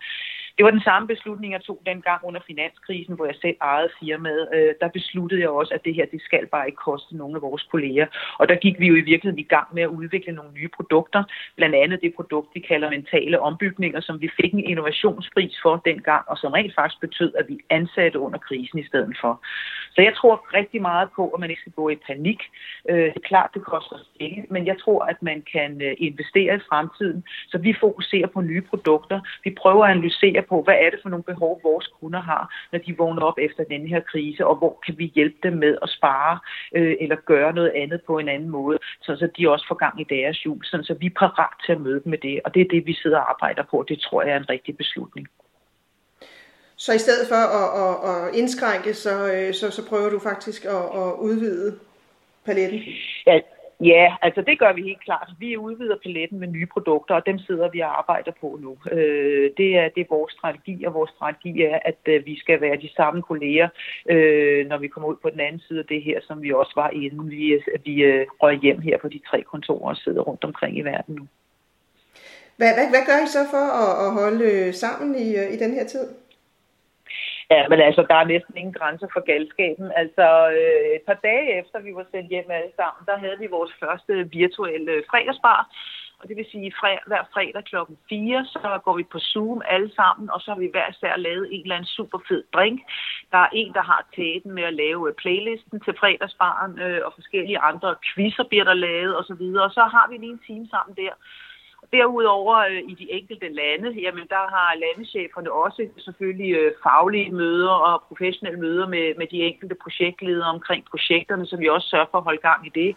Det 0.58 0.66
var 0.66 0.72
den 0.72 0.82
samme 0.82 1.08
beslutning, 1.08 1.54
jeg 1.54 1.62
tog 1.62 1.82
dengang 1.86 2.20
under 2.24 2.42
finanskrisen, 2.48 3.16
hvor 3.16 3.26
jeg 3.26 3.36
selv 3.42 3.58
ejede 3.62 3.90
firmaet. 4.00 4.50
Øh, 4.54 4.74
der 4.82 4.88
besluttede 4.88 5.42
jeg 5.42 5.50
også, 5.50 5.74
at 5.74 5.86
det 5.86 5.96
her 5.96 6.06
det 6.06 6.22
skal 6.22 6.48
bare 6.48 6.66
ikke 6.66 6.86
koste 6.88 7.18
nogen 7.18 7.36
af 7.36 7.42
vores 7.42 7.64
kolleger. 7.72 8.08
Og 8.40 8.50
der 8.50 8.56
gik 8.56 8.80
vi 8.80 8.88
jo 8.88 8.96
i 8.96 9.08
virkeligheden 9.12 9.40
i 9.40 9.52
gang 9.56 9.68
med 9.74 9.84
at 9.84 9.96
udvikle 10.00 10.34
nogle 10.34 10.52
nye 10.54 10.70
produkter. 10.78 11.24
Blandt 11.56 11.76
andet 11.76 12.02
det 12.02 12.16
produkt, 12.16 12.50
vi 12.54 12.60
kalder 12.60 12.90
mentale 12.90 13.40
ombygninger, 13.40 14.00
som 14.00 14.22
vi 14.22 14.30
fik 14.42 14.54
en 14.54 14.64
innovationspris 14.72 15.56
for 15.64 15.82
dengang, 15.86 16.24
og 16.28 16.38
som 16.38 16.52
rent 16.52 16.76
faktisk 16.76 17.02
betød, 17.02 17.34
at 17.40 17.46
vi 17.48 17.60
ansatte 17.70 18.20
under 18.20 18.40
krisen 18.40 18.80
i 18.80 18.88
stedet 18.88 19.18
for. 19.22 19.42
Så 19.96 20.02
jeg 20.02 20.16
tror 20.16 20.48
rigtig 20.54 20.82
meget 20.82 21.10
på, 21.16 21.30
at 21.30 21.40
man 21.40 21.50
ikke 21.50 21.62
skal 21.62 21.72
gå 21.72 21.90
i 21.90 21.96
panik. 21.96 22.40
Øh, 22.90 23.06
det 23.14 23.22
er 23.24 23.28
klart, 23.28 23.50
det 23.54 23.64
koster 23.64 23.98
penge, 24.20 24.46
men 24.50 24.66
jeg 24.68 24.78
tror, 24.84 25.04
at 25.04 25.22
man 25.22 25.44
kan 25.54 25.82
øh, 25.82 25.94
investere 25.98 26.56
i 26.56 26.66
fremtiden. 26.70 27.24
Så 27.48 27.58
vi 27.58 27.76
fokuserer 27.80 28.28
på 28.28 28.42
nye 28.42 28.62
produkter. 28.62 29.20
Vi 29.44 29.56
prøver 29.62 29.86
at 29.86 29.92
analysere 29.92 30.45
på, 30.50 30.62
hvad 30.62 30.78
er 30.84 30.90
det 30.90 31.00
for 31.02 31.10
nogle 31.10 31.24
behov, 31.24 31.60
vores 31.64 31.88
kunder 32.00 32.22
har, 32.22 32.44
når 32.72 32.80
de 32.80 32.98
vågner 32.98 33.22
op 33.22 33.38
efter 33.42 33.64
denne 33.64 33.88
her 33.88 34.00
krise, 34.00 34.48
og 34.48 34.56
hvor 34.56 34.80
kan 34.86 34.98
vi 34.98 35.06
hjælpe 35.16 35.38
dem 35.44 35.54
med 35.54 35.78
at 35.82 35.90
spare 35.90 36.40
øh, 36.76 36.96
eller 37.00 37.16
gøre 37.16 37.54
noget 37.54 37.72
andet 37.76 38.02
på 38.08 38.18
en 38.18 38.30
anden 38.30 38.50
måde, 38.50 38.78
så 39.02 39.30
de 39.38 39.50
også 39.50 39.66
får 39.68 39.76
gang 39.76 40.02
i 40.02 40.04
deres 40.04 40.46
jul, 40.46 40.64
så 40.64 40.96
vi 41.00 41.06
er 41.06 41.20
parat 41.20 41.56
til 41.66 41.72
at 41.72 41.82
møde 41.82 42.02
dem 42.04 42.10
med 42.10 42.18
det. 42.18 42.42
Og 42.46 42.54
det 42.54 42.62
er 42.62 42.70
det, 42.70 42.86
vi 42.86 42.94
sidder 42.94 43.18
og 43.18 43.30
arbejder 43.30 43.64
på. 43.72 43.86
Det 43.88 44.00
tror 44.00 44.24
jeg 44.24 44.32
er 44.32 44.38
en 44.38 44.50
rigtig 44.50 44.78
beslutning. 44.78 45.28
Så 46.78 46.94
i 46.94 46.98
stedet 46.98 47.28
for 47.28 47.42
at, 47.60 47.70
at, 47.84 47.96
at 48.12 48.36
indskrænke, 48.36 48.94
så, 48.94 49.34
øh, 49.34 49.54
så, 49.54 49.72
så 49.72 49.90
prøver 49.90 50.10
du 50.10 50.20
faktisk 50.20 50.66
at, 50.66 50.86
at 51.02 51.14
udvide 51.20 51.80
paletten? 52.46 52.82
Ja, 53.28 53.40
Ja, 53.80 54.16
altså 54.22 54.42
det 54.42 54.60
gør 54.60 54.74
vi 54.74 54.82
helt 54.82 55.04
klart. 55.04 55.30
Vi 55.40 55.58
udvider 55.58 55.98
paletten 56.04 56.40
med 56.40 56.48
nye 56.48 56.66
produkter, 56.66 57.16
og 57.16 57.26
dem 57.26 57.40
sidder 57.40 57.70
vi 57.70 57.80
og 57.80 57.98
arbejder 57.98 58.32
på 58.42 58.60
nu. 58.62 58.78
Øh, 58.92 59.52
det, 59.58 59.78
er, 59.78 59.90
det 59.96 60.02
er 60.02 60.06
vores 60.10 60.34
strategi, 60.34 60.84
og 60.84 60.94
vores 60.94 61.12
strategi 61.12 61.62
er, 61.62 61.80
at 61.86 62.00
øh, 62.06 62.26
vi 62.26 62.40
skal 62.40 62.62
være 62.62 62.78
de 62.78 62.90
samme 62.96 63.22
kolleger, 63.22 63.70
øh, 64.10 64.68
når 64.68 64.78
vi 64.78 64.88
kommer 64.88 65.10
ud 65.10 65.16
på 65.22 65.30
den 65.30 65.40
anden 65.40 65.62
side 65.68 65.80
af 65.80 65.86
det 65.86 66.04
her, 66.04 66.20
som 66.28 66.42
vi 66.42 66.54
også 66.54 66.74
var 66.76 66.90
inden 66.90 67.30
vi, 67.30 67.48
øh, 67.48 67.62
vi 67.86 68.04
øh, 68.04 68.28
røg 68.42 68.60
hjem 68.60 68.82
her 68.82 68.98
på 68.98 69.08
de 69.08 69.22
tre 69.30 69.42
kontorer 69.42 69.90
og 69.90 69.98
sidder 69.98 70.22
rundt 70.22 70.44
omkring 70.44 70.78
i 70.78 70.82
verden 70.82 71.16
nu. 71.16 71.28
Hvad, 72.58 72.74
hvad, 72.74 72.90
hvad 72.90 73.04
gør 73.06 73.26
I 73.26 73.28
så 73.28 73.44
for 73.52 73.66
at, 73.84 74.06
at 74.06 74.14
holde 74.22 74.46
øh, 74.52 74.74
sammen 74.74 75.16
i, 75.16 75.36
øh, 75.36 75.54
i 75.54 75.58
den 75.58 75.74
her 75.74 75.86
tid? 75.86 76.08
Ja, 77.52 77.68
men 77.68 77.80
altså, 77.80 78.06
der 78.10 78.16
er 78.16 78.32
næsten 78.34 78.58
ingen 78.58 78.74
grænser 78.74 79.08
for 79.14 79.22
galskaben. 79.32 79.92
Altså, 79.96 80.28
øh, 80.58 80.96
et 80.98 81.04
par 81.08 81.20
dage 81.30 81.60
efter 81.60 81.80
vi 81.80 81.96
var 81.96 82.06
sendt 82.12 82.30
hjem 82.30 82.52
alle 82.52 82.72
sammen, 82.76 83.02
der 83.10 83.18
havde 83.18 83.40
vi 83.40 83.48
vores 83.58 83.74
første 83.84 84.14
virtuelle 84.40 84.92
øh, 84.92 85.04
fredagsbar. 85.10 85.60
Og 86.20 86.28
det 86.28 86.38
vil 86.38 86.52
sige, 86.52 86.74
at 86.84 87.00
hver 87.08 87.24
fredag 87.34 87.64
klokken 87.64 87.98
4, 88.10 88.46
så 88.46 88.80
går 88.86 88.96
vi 88.98 89.04
på 89.04 89.20
Zoom 89.20 89.62
alle 89.66 89.92
sammen, 89.96 90.30
og 90.30 90.42
så 90.42 90.52
har 90.52 90.60
vi 90.60 90.70
hver 90.72 90.90
især 90.90 91.16
lavet 91.16 91.48
en 91.52 91.62
eller 91.62 91.76
anden 91.76 91.96
super 91.98 92.20
fed 92.28 92.44
drink. 92.54 92.80
Der 93.32 93.38
er 93.38 93.50
en, 93.54 93.74
der 93.74 93.82
har 93.82 94.08
tæten 94.16 94.52
med 94.52 94.64
at 94.64 94.74
lave 94.74 95.10
øh, 95.10 95.16
playlisten 95.16 95.80
til 95.80 95.94
fredagsbaren, 96.00 96.80
øh, 96.80 97.02
og 97.06 97.12
forskellige 97.16 97.60
andre 97.60 97.96
quizzer 98.08 98.44
bliver 98.44 98.64
der 98.64 98.74
lavet 98.74 99.18
osv. 99.20 99.44
Og, 99.56 99.64
og 99.64 99.72
så 99.72 99.84
har 99.96 100.06
vi 100.10 100.18
lige 100.18 100.32
en 100.38 100.46
time 100.48 100.68
sammen 100.68 100.96
der, 100.96 101.14
Derudover 101.94 102.56
øh, 102.58 102.82
i 102.92 102.94
de 103.02 103.12
enkelte 103.12 103.48
lande, 103.50 103.90
jamen 104.06 104.28
der 104.30 104.44
har 104.56 104.80
landescheferne 104.86 105.52
også 105.52 105.88
selvfølgelig 105.98 106.52
øh, 106.60 106.72
faglige 106.84 107.32
møder 107.32 107.70
og 107.70 108.04
professionelle 108.08 108.60
møder 108.60 108.88
med, 108.88 109.16
med 109.18 109.28
de 109.28 109.44
enkelte 109.50 109.76
projektledere 109.84 110.50
omkring 110.50 110.86
projekterne, 110.92 111.46
så 111.46 111.58
vi 111.58 111.68
også 111.70 111.88
sørger 111.90 112.06
for 112.12 112.18
at 112.18 112.24
holde 112.24 112.42
gang 112.42 112.68
i 112.68 112.72
det. 112.82 112.96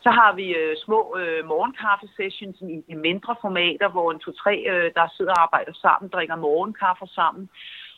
Så 0.00 0.10
har 0.10 0.32
vi 0.34 0.46
øh, 0.60 0.76
små 0.84 1.16
øh, 1.20 1.44
morgenkaffesessions 1.46 2.56
i, 2.60 2.82
i 2.92 2.94
mindre 2.94 3.36
formater, 3.40 3.88
hvor 3.88 4.12
en 4.12 4.18
to-tre, 4.18 4.54
øh, 4.72 4.90
der 4.94 5.06
sidder 5.16 5.32
og 5.32 5.42
arbejder 5.42 5.72
sammen, 5.72 6.10
drikker 6.10 6.36
morgenkaffe 6.36 7.06
sammen. 7.06 7.48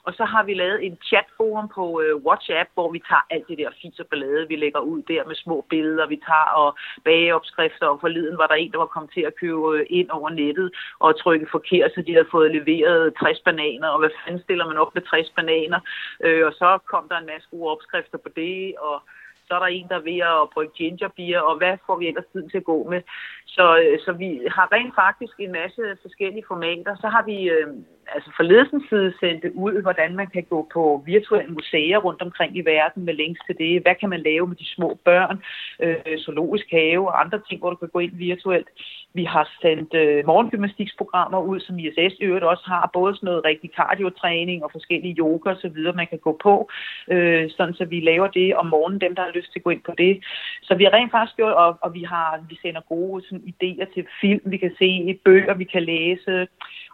Og 0.07 0.13
så 0.15 0.25
har 0.25 0.43
vi 0.43 0.55
lavet 0.55 0.85
en 0.87 0.97
chatforum 1.09 1.69
på 1.69 1.85
øh, 2.03 2.17
WhatsApp, 2.27 2.69
hvor 2.75 2.89
vi 2.93 3.01
tager 3.09 3.27
alt 3.31 3.49
det 3.49 3.59
der 3.59 3.71
fis 3.81 4.01
og 4.01 4.07
ballade, 4.07 4.49
vi 4.49 4.57
lægger 4.57 4.81
ud 4.81 5.03
der 5.03 5.25
med 5.27 5.35
små 5.35 5.65
billeder, 5.71 6.07
vi 6.07 6.19
tager 6.29 6.51
og 6.63 6.77
bageopskrifter, 7.05 7.87
og 7.87 8.01
forleden 8.01 8.39
var 8.39 8.47
der 8.47 8.55
en, 8.55 8.73
der 8.73 8.79
var 8.79 8.95
kommet 8.95 9.13
til 9.13 9.21
at 9.21 9.37
købe 9.41 9.77
øh, 9.77 9.87
ind 9.91 10.11
over 10.11 10.31
nettet 10.31 10.69
og 10.99 11.21
trykke 11.23 11.47
forkert, 11.51 11.91
så 11.95 12.03
de 12.03 12.13
havde 12.13 12.33
fået 12.37 12.51
leveret 12.51 13.15
60 13.21 13.41
bananer, 13.41 13.89
og 13.89 13.99
hvad 13.99 14.11
fanden 14.25 14.43
stiller 14.43 14.67
man 14.67 14.79
op 14.83 14.95
med 14.95 15.03
60 15.03 15.31
bananer? 15.31 15.81
Øh, 16.25 16.47
og 16.47 16.53
så 16.53 16.79
kom 16.93 17.09
der 17.09 17.19
en 17.19 17.31
masse 17.33 17.49
gode 17.51 17.71
opskrifter 17.71 18.19
på 18.19 18.29
det, 18.37 18.75
og 18.79 19.03
så 19.47 19.55
er 19.55 19.59
der 19.59 19.67
en, 19.67 19.89
der 19.89 19.97
er 19.97 20.09
ved 20.11 20.21
at 20.33 20.51
brygge 20.55 20.73
gingerbier, 20.77 21.41
og 21.41 21.57
hvad 21.57 21.75
får 21.87 21.97
vi 21.97 22.09
ellers 22.09 22.31
tiden 22.33 22.51
til 22.51 22.59
at 22.59 22.71
gå 22.73 22.91
med? 22.91 23.01
Så, 23.47 23.65
øh, 23.83 23.99
så 24.05 24.13
vi 24.13 24.31
har 24.57 24.73
rent 24.73 24.95
faktisk 24.95 25.35
en 25.39 25.53
masse 25.53 25.83
forskellige 26.03 26.49
formater. 26.49 26.97
Så 27.01 27.09
har 27.09 27.23
vi 27.23 27.39
øh, 27.57 27.69
altså 28.15 28.31
fra 28.37 28.45
ledelsens 28.45 28.85
side 28.89 29.13
sendte 29.21 29.57
ud, 29.57 29.83
hvordan 29.83 30.17
man 30.17 30.27
kan 30.27 30.45
gå 30.51 30.69
på 30.73 31.03
virtuelle 31.07 31.53
museer 31.53 31.99
rundt 31.99 32.23
omkring 32.23 32.57
i 32.57 32.61
verden 32.61 33.05
med 33.05 33.15
links 33.15 33.41
til 33.47 33.59
det. 33.59 33.83
Hvad 33.83 33.95
kan 34.01 34.09
man 34.09 34.21
lave 34.21 34.47
med 34.47 34.57
de 34.57 34.75
små 34.77 34.99
børn, 35.05 35.43
øh, 35.81 36.19
zoologisk 36.19 36.67
have 36.71 37.09
og 37.09 37.21
andre 37.21 37.41
ting, 37.49 37.61
hvor 37.61 37.71
du 37.71 37.77
kan 37.77 37.89
gå 37.89 37.99
ind 37.99 38.17
virtuelt. 38.17 38.69
Vi 39.15 39.25
har 39.25 39.49
sendt 39.63 39.95
øh, 39.95 40.27
morgengymnastiksprogrammer 40.27 41.41
ud, 41.41 41.61
som 41.61 41.79
ISS 41.79 42.15
øvrigt 42.21 42.45
også 42.45 42.65
har, 42.67 42.91
både 42.93 43.15
sådan 43.15 43.27
noget 43.27 43.45
rigtig 43.45 43.71
kardiotræning 43.75 44.65
og 44.65 44.71
forskellige 44.73 45.17
yoga 45.19 45.51
og 45.51 45.57
så 45.61 45.69
videre, 45.69 45.93
man 45.93 46.07
kan 46.07 46.19
gå 46.19 46.39
på, 46.43 46.71
øh, 47.11 47.51
sådan 47.57 47.75
så 47.75 47.85
vi 47.85 48.01
laver 48.01 48.29
det 48.29 48.57
om 48.57 48.67
morgenen, 48.67 49.01
dem 49.01 49.15
der 49.15 49.23
har 49.23 49.31
lyst 49.39 49.53
til 49.53 49.59
at 49.59 49.65
gå 49.65 49.71
ind 49.71 49.83
på 49.87 49.93
det. 49.99 50.25
Så 50.63 50.75
vi 50.75 50.85
har 50.85 50.93
rent 50.93 51.11
faktisk 51.11 51.37
gjort, 51.37 51.53
og, 51.53 51.79
og 51.81 51.95
vi 51.95 52.03
har 52.03 52.45
vi 52.49 52.59
sender 52.63 52.81
gode 52.81 53.25
sådan, 53.25 53.53
idéer 53.53 53.95
til 53.95 54.07
film, 54.21 54.41
vi 54.45 54.57
kan 54.57 54.73
se, 54.79 55.19
bøger, 55.25 55.55
vi 55.55 55.65
kan 55.65 55.83
læse, 55.83 56.47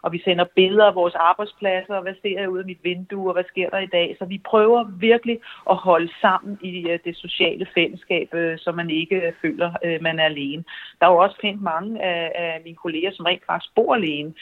og 0.03 0.11
vi 0.13 0.21
sender 0.25 0.45
billeder 0.55 0.85
af 0.85 0.95
vores 0.95 1.15
arbejdspladser, 1.15 1.95
og 1.95 2.01
hvad 2.01 2.13
ser 2.21 2.39
jeg 2.39 2.49
ud 2.49 2.59
af 2.59 2.65
mit 2.65 2.83
vindue, 2.83 3.29
og 3.29 3.33
hvad 3.33 3.43
sker 3.47 3.69
der 3.69 3.79
i 3.79 3.93
dag. 3.97 4.15
Så 4.19 4.25
vi 4.25 4.41
prøver 4.45 4.83
virkelig 4.83 5.39
at 5.69 5.75
holde 5.75 6.11
sammen 6.21 6.59
i 6.61 6.89
øh, 6.89 6.99
det 7.05 7.15
sociale 7.17 7.67
fællesskab, 7.73 8.33
øh, 8.33 8.57
så 8.57 8.71
man 8.71 8.89
ikke 8.89 9.15
øh, 9.15 9.33
føler, 9.41 9.71
man 10.01 10.19
er 10.19 10.23
alene. 10.23 10.63
Der 10.99 11.05
er 11.05 11.11
jo 11.11 11.17
også 11.17 11.37
kendt 11.41 11.61
mange 11.61 12.03
af, 12.03 12.31
af 12.35 12.61
mine 12.65 12.75
kolleger, 12.75 13.11
som 13.13 13.25
rent 13.25 13.45
faktisk 13.45 13.75
bor 13.75 13.95
alene, 13.95 14.33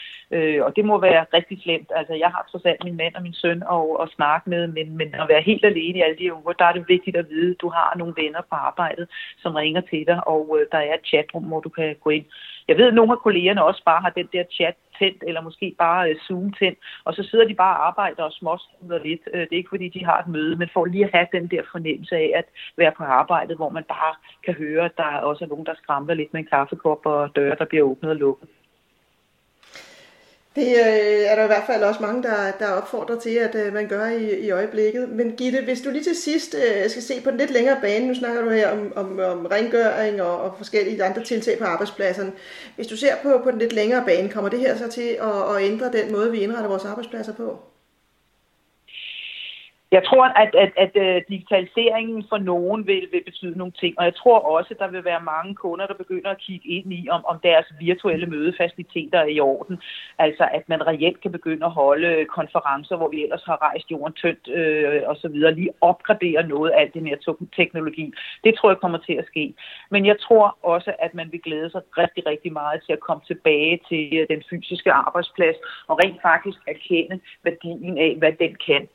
og 0.65 0.75
det 0.75 0.86
må 0.86 1.00
være 1.00 1.25
rigtig 1.34 1.62
slemt. 1.62 1.91
Altså, 1.96 2.13
jeg 2.13 2.27
har 2.27 2.48
trods 2.51 2.65
alt 2.65 2.84
min 2.84 2.98
mand 2.98 3.15
og 3.15 3.22
min 3.22 3.34
søn 3.34 3.63
at, 3.72 3.84
at 4.01 4.12
snakke 4.15 4.50
med, 4.50 4.68
men, 4.68 4.98
men 4.98 5.15
at 5.15 5.30
være 5.30 5.41
helt 5.41 5.65
alene 5.65 5.98
i 5.98 6.01
alle 6.01 6.18
de 6.18 6.34
uger, 6.34 6.53
der 6.53 6.65
er 6.65 6.74
det 6.74 6.86
vigtigt 6.88 7.18
at 7.18 7.30
vide, 7.30 7.51
at 7.51 7.62
du 7.62 7.70
har 7.70 7.98
nogle 7.98 8.13
venner 8.18 8.41
på 8.41 8.56
arbejdet, 8.56 9.08
som 9.38 9.56
ringer 9.56 9.82
til 9.82 10.08
dig, 10.08 10.27
og 10.27 10.60
der 10.72 10.77
er 10.77 10.94
et 10.94 11.06
chatrum, 11.06 11.44
hvor 11.44 11.60
du 11.60 11.70
kan 11.70 11.96
gå 12.03 12.10
ind. 12.10 12.25
Jeg 12.72 12.78
ved, 12.80 12.88
at 12.88 12.94
nogle 12.94 13.12
af 13.12 13.20
kollegerne 13.20 13.63
også 13.63 13.82
bare 13.86 14.01
har 14.01 14.10
den 14.10 14.28
der 14.34 14.44
chat 14.51 14.75
tændt, 15.00 15.24
eller 15.28 15.42
måske 15.42 15.75
bare 15.80 16.10
øh, 16.10 16.16
Zoom 16.25 16.54
tændt, 16.60 16.80
og 17.06 17.13
så 17.13 17.24
sidder 17.24 17.48
de 17.48 17.56
bare 17.63 17.75
og 17.78 17.88
arbejder 17.88 18.24
og 18.24 18.32
småskuder 18.32 19.00
lidt. 19.08 19.24
Øh, 19.34 19.42
det 19.42 19.54
er 19.54 19.62
ikke 19.62 19.75
fordi, 19.75 19.88
de 19.90 20.06
har 20.06 20.18
et 20.20 20.28
møde, 20.28 20.56
men 20.56 20.70
for 20.74 20.86
lige 20.86 21.06
at 21.06 21.12
have 21.13 21.28
den 21.38 21.48
der 21.48 21.62
fornemmelse 21.72 22.16
af 22.16 22.32
at 22.36 22.46
være 22.78 22.94
på 22.98 23.04
arbejdet, 23.04 23.56
hvor 23.58 23.70
man 23.70 23.84
bare 23.84 24.13
kan 24.46 24.54
høre, 24.54 24.86
at 24.86 24.98
der 24.98 25.04
også 25.04 25.44
er 25.46 25.50
nogen, 25.50 25.66
der 25.66 25.75
skramler 25.82 26.13
lidt 26.13 26.34
med 26.34 26.42
en 26.42 26.51
kaffekop 26.54 27.06
og 27.06 27.36
døre, 27.36 27.56
der 27.60 27.66
bliver 27.66 27.84
åbnet 27.84 28.12
og 28.12 28.18
lukket. 28.18 28.48
Det 30.55 30.67
øh, 30.67 31.22
er 31.25 31.36
der 31.36 31.43
i 31.43 31.48
hvert 31.48 31.63
fald 31.67 31.84
også 31.84 32.01
mange, 32.01 32.24
der, 32.24 32.51
der 32.60 32.67
opfordrer 32.67 33.20
til, 33.20 33.29
at 33.29 33.55
øh, 33.55 33.74
man 33.74 33.88
gør 33.88 34.05
i, 34.08 34.39
i 34.39 34.51
øjeblikket. 34.51 35.10
Men 35.10 35.31
Gitte, 35.31 35.62
hvis 35.63 35.81
du 35.81 35.89
lige 35.89 36.03
til 36.03 36.15
sidst 36.15 36.55
øh, 36.55 36.89
skal 36.89 37.03
se 37.03 37.22
på 37.22 37.31
den 37.31 37.38
lidt 37.38 37.51
længere 37.51 37.81
bane, 37.81 38.08
nu 38.08 38.15
snakker 38.15 38.41
du 38.41 38.50
her 38.50 38.72
om, 38.72 38.93
om, 38.96 39.20
om 39.20 39.46
rengøring 39.46 40.22
og, 40.22 40.41
og 40.41 40.53
forskellige 40.58 41.03
andre 41.03 41.24
tiltag 41.24 41.60
på 41.60 41.65
arbejdspladserne. 41.65 42.31
Hvis 42.75 42.88
du 42.88 42.98
ser 42.98 43.15
på, 43.24 43.41
på 43.43 43.51
den 43.51 43.60
lidt 43.60 43.74
længere 43.74 44.05
bane, 44.05 44.29
kommer 44.29 44.50
det 44.50 44.60
her 44.60 44.77
så 44.77 44.88
til 44.88 45.17
at, 45.22 45.55
at 45.55 45.62
ændre 45.62 45.91
den 45.91 46.12
måde, 46.12 46.31
vi 46.31 46.39
indretter 46.39 46.70
vores 46.70 46.86
arbejdspladser 46.86 47.34
på? 47.34 47.60
Jeg 49.91 50.03
tror, 50.05 50.25
at, 50.25 50.55
at, 50.55 50.71
at, 50.77 50.95
at 50.95 51.24
digitaliseringen 51.29 52.25
for 52.29 52.38
nogen 52.38 52.88
vil, 52.88 53.07
vil 53.12 53.24
betyde 53.25 53.57
nogle 53.57 53.74
ting, 53.79 53.93
og 54.00 54.05
jeg 54.05 54.15
tror 54.15 54.39
også, 54.39 54.69
at 54.74 54.79
der 54.79 54.88
vil 54.88 55.05
være 55.05 55.21
mange 55.33 55.55
kunder, 55.55 55.88
der 55.88 55.93
begynder 55.93 56.29
at 56.29 56.38
kigge 56.38 56.69
ind 56.69 56.93
i, 56.93 57.07
om, 57.10 57.25
om 57.25 57.39
deres 57.43 57.65
virtuelle 57.79 58.25
mødefaciliteter 58.25 59.19
er 59.19 59.25
i 59.25 59.39
orden. 59.39 59.81
Altså, 60.19 60.50
at 60.53 60.69
man 60.69 60.88
reelt 60.88 61.21
kan 61.21 61.31
begynde 61.31 61.65
at 61.65 61.71
holde 61.71 62.25
konferencer, 62.25 62.95
hvor 62.98 63.10
vi 63.10 63.24
ellers 63.24 63.43
har 63.45 63.62
rejst 63.62 63.91
jorden 63.91 64.13
tyndt 64.13 64.48
øh, 64.48 65.01
og 65.05 65.15
så 65.15 65.27
videre, 65.27 65.53
lige 65.53 65.74
opgradere 65.81 66.48
noget 66.48 66.71
af 66.71 66.81
alt 66.81 66.93
det 66.93 67.03
mere 67.03 67.17
teknologi. 67.55 68.13
Det 68.43 68.55
tror 68.55 68.69
jeg 68.69 68.77
kommer 68.77 68.98
til 68.98 69.13
at 69.13 69.25
ske. 69.27 69.53
Men 69.89 70.05
jeg 70.05 70.19
tror 70.19 70.57
også, 70.63 70.93
at 71.00 71.13
man 71.13 71.31
vil 71.31 71.41
glæde 71.41 71.69
sig 71.71 71.81
rigtig, 71.98 72.25
rigtig 72.25 72.53
meget 72.53 72.81
til 72.86 72.93
at 72.93 73.00
komme 73.00 73.24
tilbage 73.27 73.79
til 73.89 74.17
øh, 74.17 74.27
den 74.29 74.43
fysiske 74.50 74.91
arbejdsplads 74.91 75.57
og 75.88 76.00
rent 76.03 76.21
faktisk 76.21 76.60
erkende 76.67 77.19
værdien 77.43 77.98
af, 77.98 78.15
hvad 78.17 78.33
den 78.39 78.55
kan. 78.67 78.88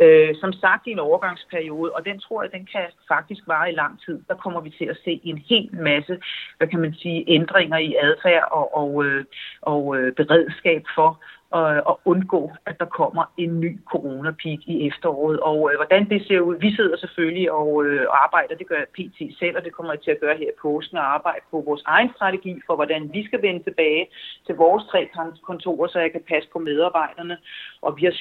Øh, 0.00 0.34
som 0.44 0.52
sagt 0.52 0.86
i 0.86 0.90
en 0.90 1.06
overgangsperiode, 1.08 1.90
og 1.96 2.04
den 2.08 2.16
tror 2.20 2.42
jeg, 2.42 2.52
den 2.56 2.66
kan 2.72 2.86
faktisk 3.14 3.42
vare 3.46 3.70
i 3.72 3.74
lang 3.82 3.94
tid. 4.04 4.16
Der 4.28 4.36
kommer 4.42 4.60
vi 4.60 4.70
til 4.78 4.84
at 4.84 4.98
se 5.04 5.20
en 5.24 5.38
hel 5.50 5.68
masse, 5.90 6.14
hvad 6.56 6.68
kan 6.68 6.80
man 6.80 6.94
sige, 7.02 7.24
ændringer 7.36 7.78
i 7.88 7.94
adfærd 8.06 8.48
og, 8.58 8.66
og, 8.82 9.04
øh, 9.04 9.24
og 9.72 9.82
øh, 9.96 10.12
beredskab 10.20 10.82
for 10.96 11.10
Øh, 11.58 11.80
og, 11.90 12.00
undgå, 12.04 12.52
at 12.66 12.76
der 12.80 12.84
kommer 12.84 13.24
en 13.36 13.60
ny 13.60 13.80
coronapeak 13.92 14.60
i 14.66 14.86
efteråret. 14.88 15.40
Og 15.40 15.70
øh, 15.70 15.76
hvordan 15.76 16.08
det 16.08 16.26
ser 16.26 16.40
ud, 16.40 16.56
vi 16.60 16.70
sidder 16.76 16.96
selvfølgelig 16.96 17.52
og 17.52 17.84
øh, 17.84 18.06
arbejder, 18.24 18.54
det 18.54 18.68
gør 18.68 18.78
jeg 18.82 18.94
PT 18.96 19.38
selv, 19.38 19.56
og 19.56 19.64
det 19.64 19.72
kommer 19.72 19.92
jeg 19.92 20.00
til 20.02 20.10
at 20.10 20.20
gøre 20.20 20.36
her 20.36 20.48
i 20.48 20.60
påsken, 20.62 20.98
og 20.98 21.14
arbejde 21.14 21.44
på 21.50 21.62
vores 21.66 21.82
egen 21.86 22.10
strategi 22.16 22.60
for, 22.66 22.74
hvordan 22.74 23.10
vi 23.12 23.26
skal 23.26 23.42
vende 23.42 23.62
tilbage 23.62 24.06
til 24.46 24.54
vores 24.54 24.84
tre 24.90 25.08
kontorer, 25.46 25.88
så 25.88 25.98
jeg 25.98 26.12
kan 26.12 26.24
passe 26.28 26.48
på 26.52 26.58
medarbejderne. 26.58 27.36
Og 27.82 27.96
vi 27.96 28.04
har 28.04 28.14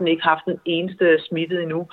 7-9-13 0.00 0.04
ikke 0.04 0.22
haft 0.22 0.44
en 0.46 0.60
eneste 0.64 1.18
smittet 1.28 1.62
endnu. 1.62 1.88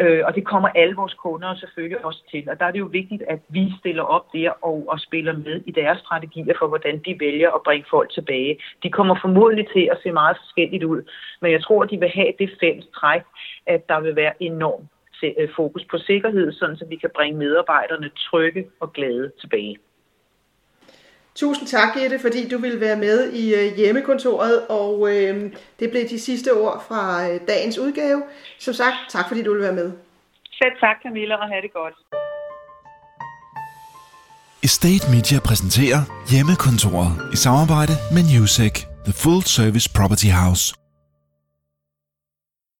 Øh, 0.00 0.22
og 0.26 0.34
det 0.34 0.44
kommer 0.44 0.68
alle 0.68 0.94
vores 0.96 1.14
kunder 1.14 1.54
selvfølgelig 1.54 2.04
også 2.04 2.22
til. 2.30 2.50
Og 2.50 2.60
der 2.60 2.66
er 2.66 2.70
det 2.70 2.78
jo 2.78 2.88
vigtigt, 2.92 3.22
at 3.28 3.40
vi 3.48 3.72
stiller 3.78 4.02
op 4.02 4.26
der 4.32 4.50
og, 4.50 4.84
og 4.88 5.00
spiller 5.00 5.32
med 5.32 5.60
i 5.66 5.70
deres 5.70 5.98
strategier 5.98 6.54
for, 6.58 6.66
hvordan 6.66 6.98
de 7.06 7.16
vælger 7.20 7.50
at 7.50 7.62
bringe 7.62 7.86
folk 7.90 8.12
tilbage. 8.12 8.58
De 8.82 8.90
kommer 8.90 9.14
formodentlig 9.20 9.66
til 9.74 9.88
at 9.92 9.98
se 10.02 10.12
meget 10.12 10.36
forskelligt 10.36 10.84
ud, 10.84 11.02
men 11.40 11.52
jeg 11.52 11.62
tror, 11.62 11.82
at 11.82 11.90
de 11.90 11.98
vil 11.98 12.08
have 12.08 12.32
det 12.38 12.50
fælles 12.60 12.86
træk, 12.94 13.22
at 13.66 13.88
der 13.88 14.00
vil 14.00 14.16
være 14.16 14.42
enormt 14.42 14.88
øh, 15.22 15.48
fokus 15.56 15.84
på 15.90 15.98
sikkerhed, 15.98 16.52
sådan 16.52 16.76
så 16.76 16.84
vi 16.86 16.96
kan 16.96 17.10
bringe 17.16 17.38
medarbejderne 17.38 18.10
trygge 18.16 18.66
og 18.80 18.92
glade 18.92 19.32
tilbage. 19.40 19.76
Tusind 21.34 21.68
tak, 21.68 21.88
Gitte, 21.94 22.18
fordi 22.18 22.48
du 22.48 22.58
ville 22.58 22.80
være 22.80 22.96
med 22.96 23.32
i 23.32 23.54
øh, 23.54 23.76
hjemmekontoret, 23.76 24.66
og 24.68 25.16
øh, 25.16 25.52
det 25.80 25.90
blev 25.90 26.08
de 26.08 26.20
sidste 26.20 26.52
ord 26.52 26.84
fra 26.88 27.28
øh, 27.28 27.40
dagens 27.48 27.78
udgave. 27.78 28.22
Som 28.58 28.74
sagt, 28.74 28.96
tak 29.08 29.28
fordi 29.28 29.42
du 29.42 29.50
ville 29.50 29.64
være 29.64 29.74
med. 29.74 29.92
Selv 30.52 30.72
tak, 30.80 30.96
Camilla, 31.02 31.34
og 31.34 31.48
have 31.48 31.62
det 31.62 31.72
godt. 31.72 31.94
Estate 34.62 35.10
Media 35.14 35.38
præsenterer 35.40 36.00
Hjemmekontoret 36.30 37.12
i 37.32 37.36
samarbejde 37.36 37.92
med 38.14 38.22
Newsec, 38.32 38.74
The 39.04 39.12
Full 39.12 39.42
Service 39.42 39.90
Property 39.96 40.30
House. 40.42 40.81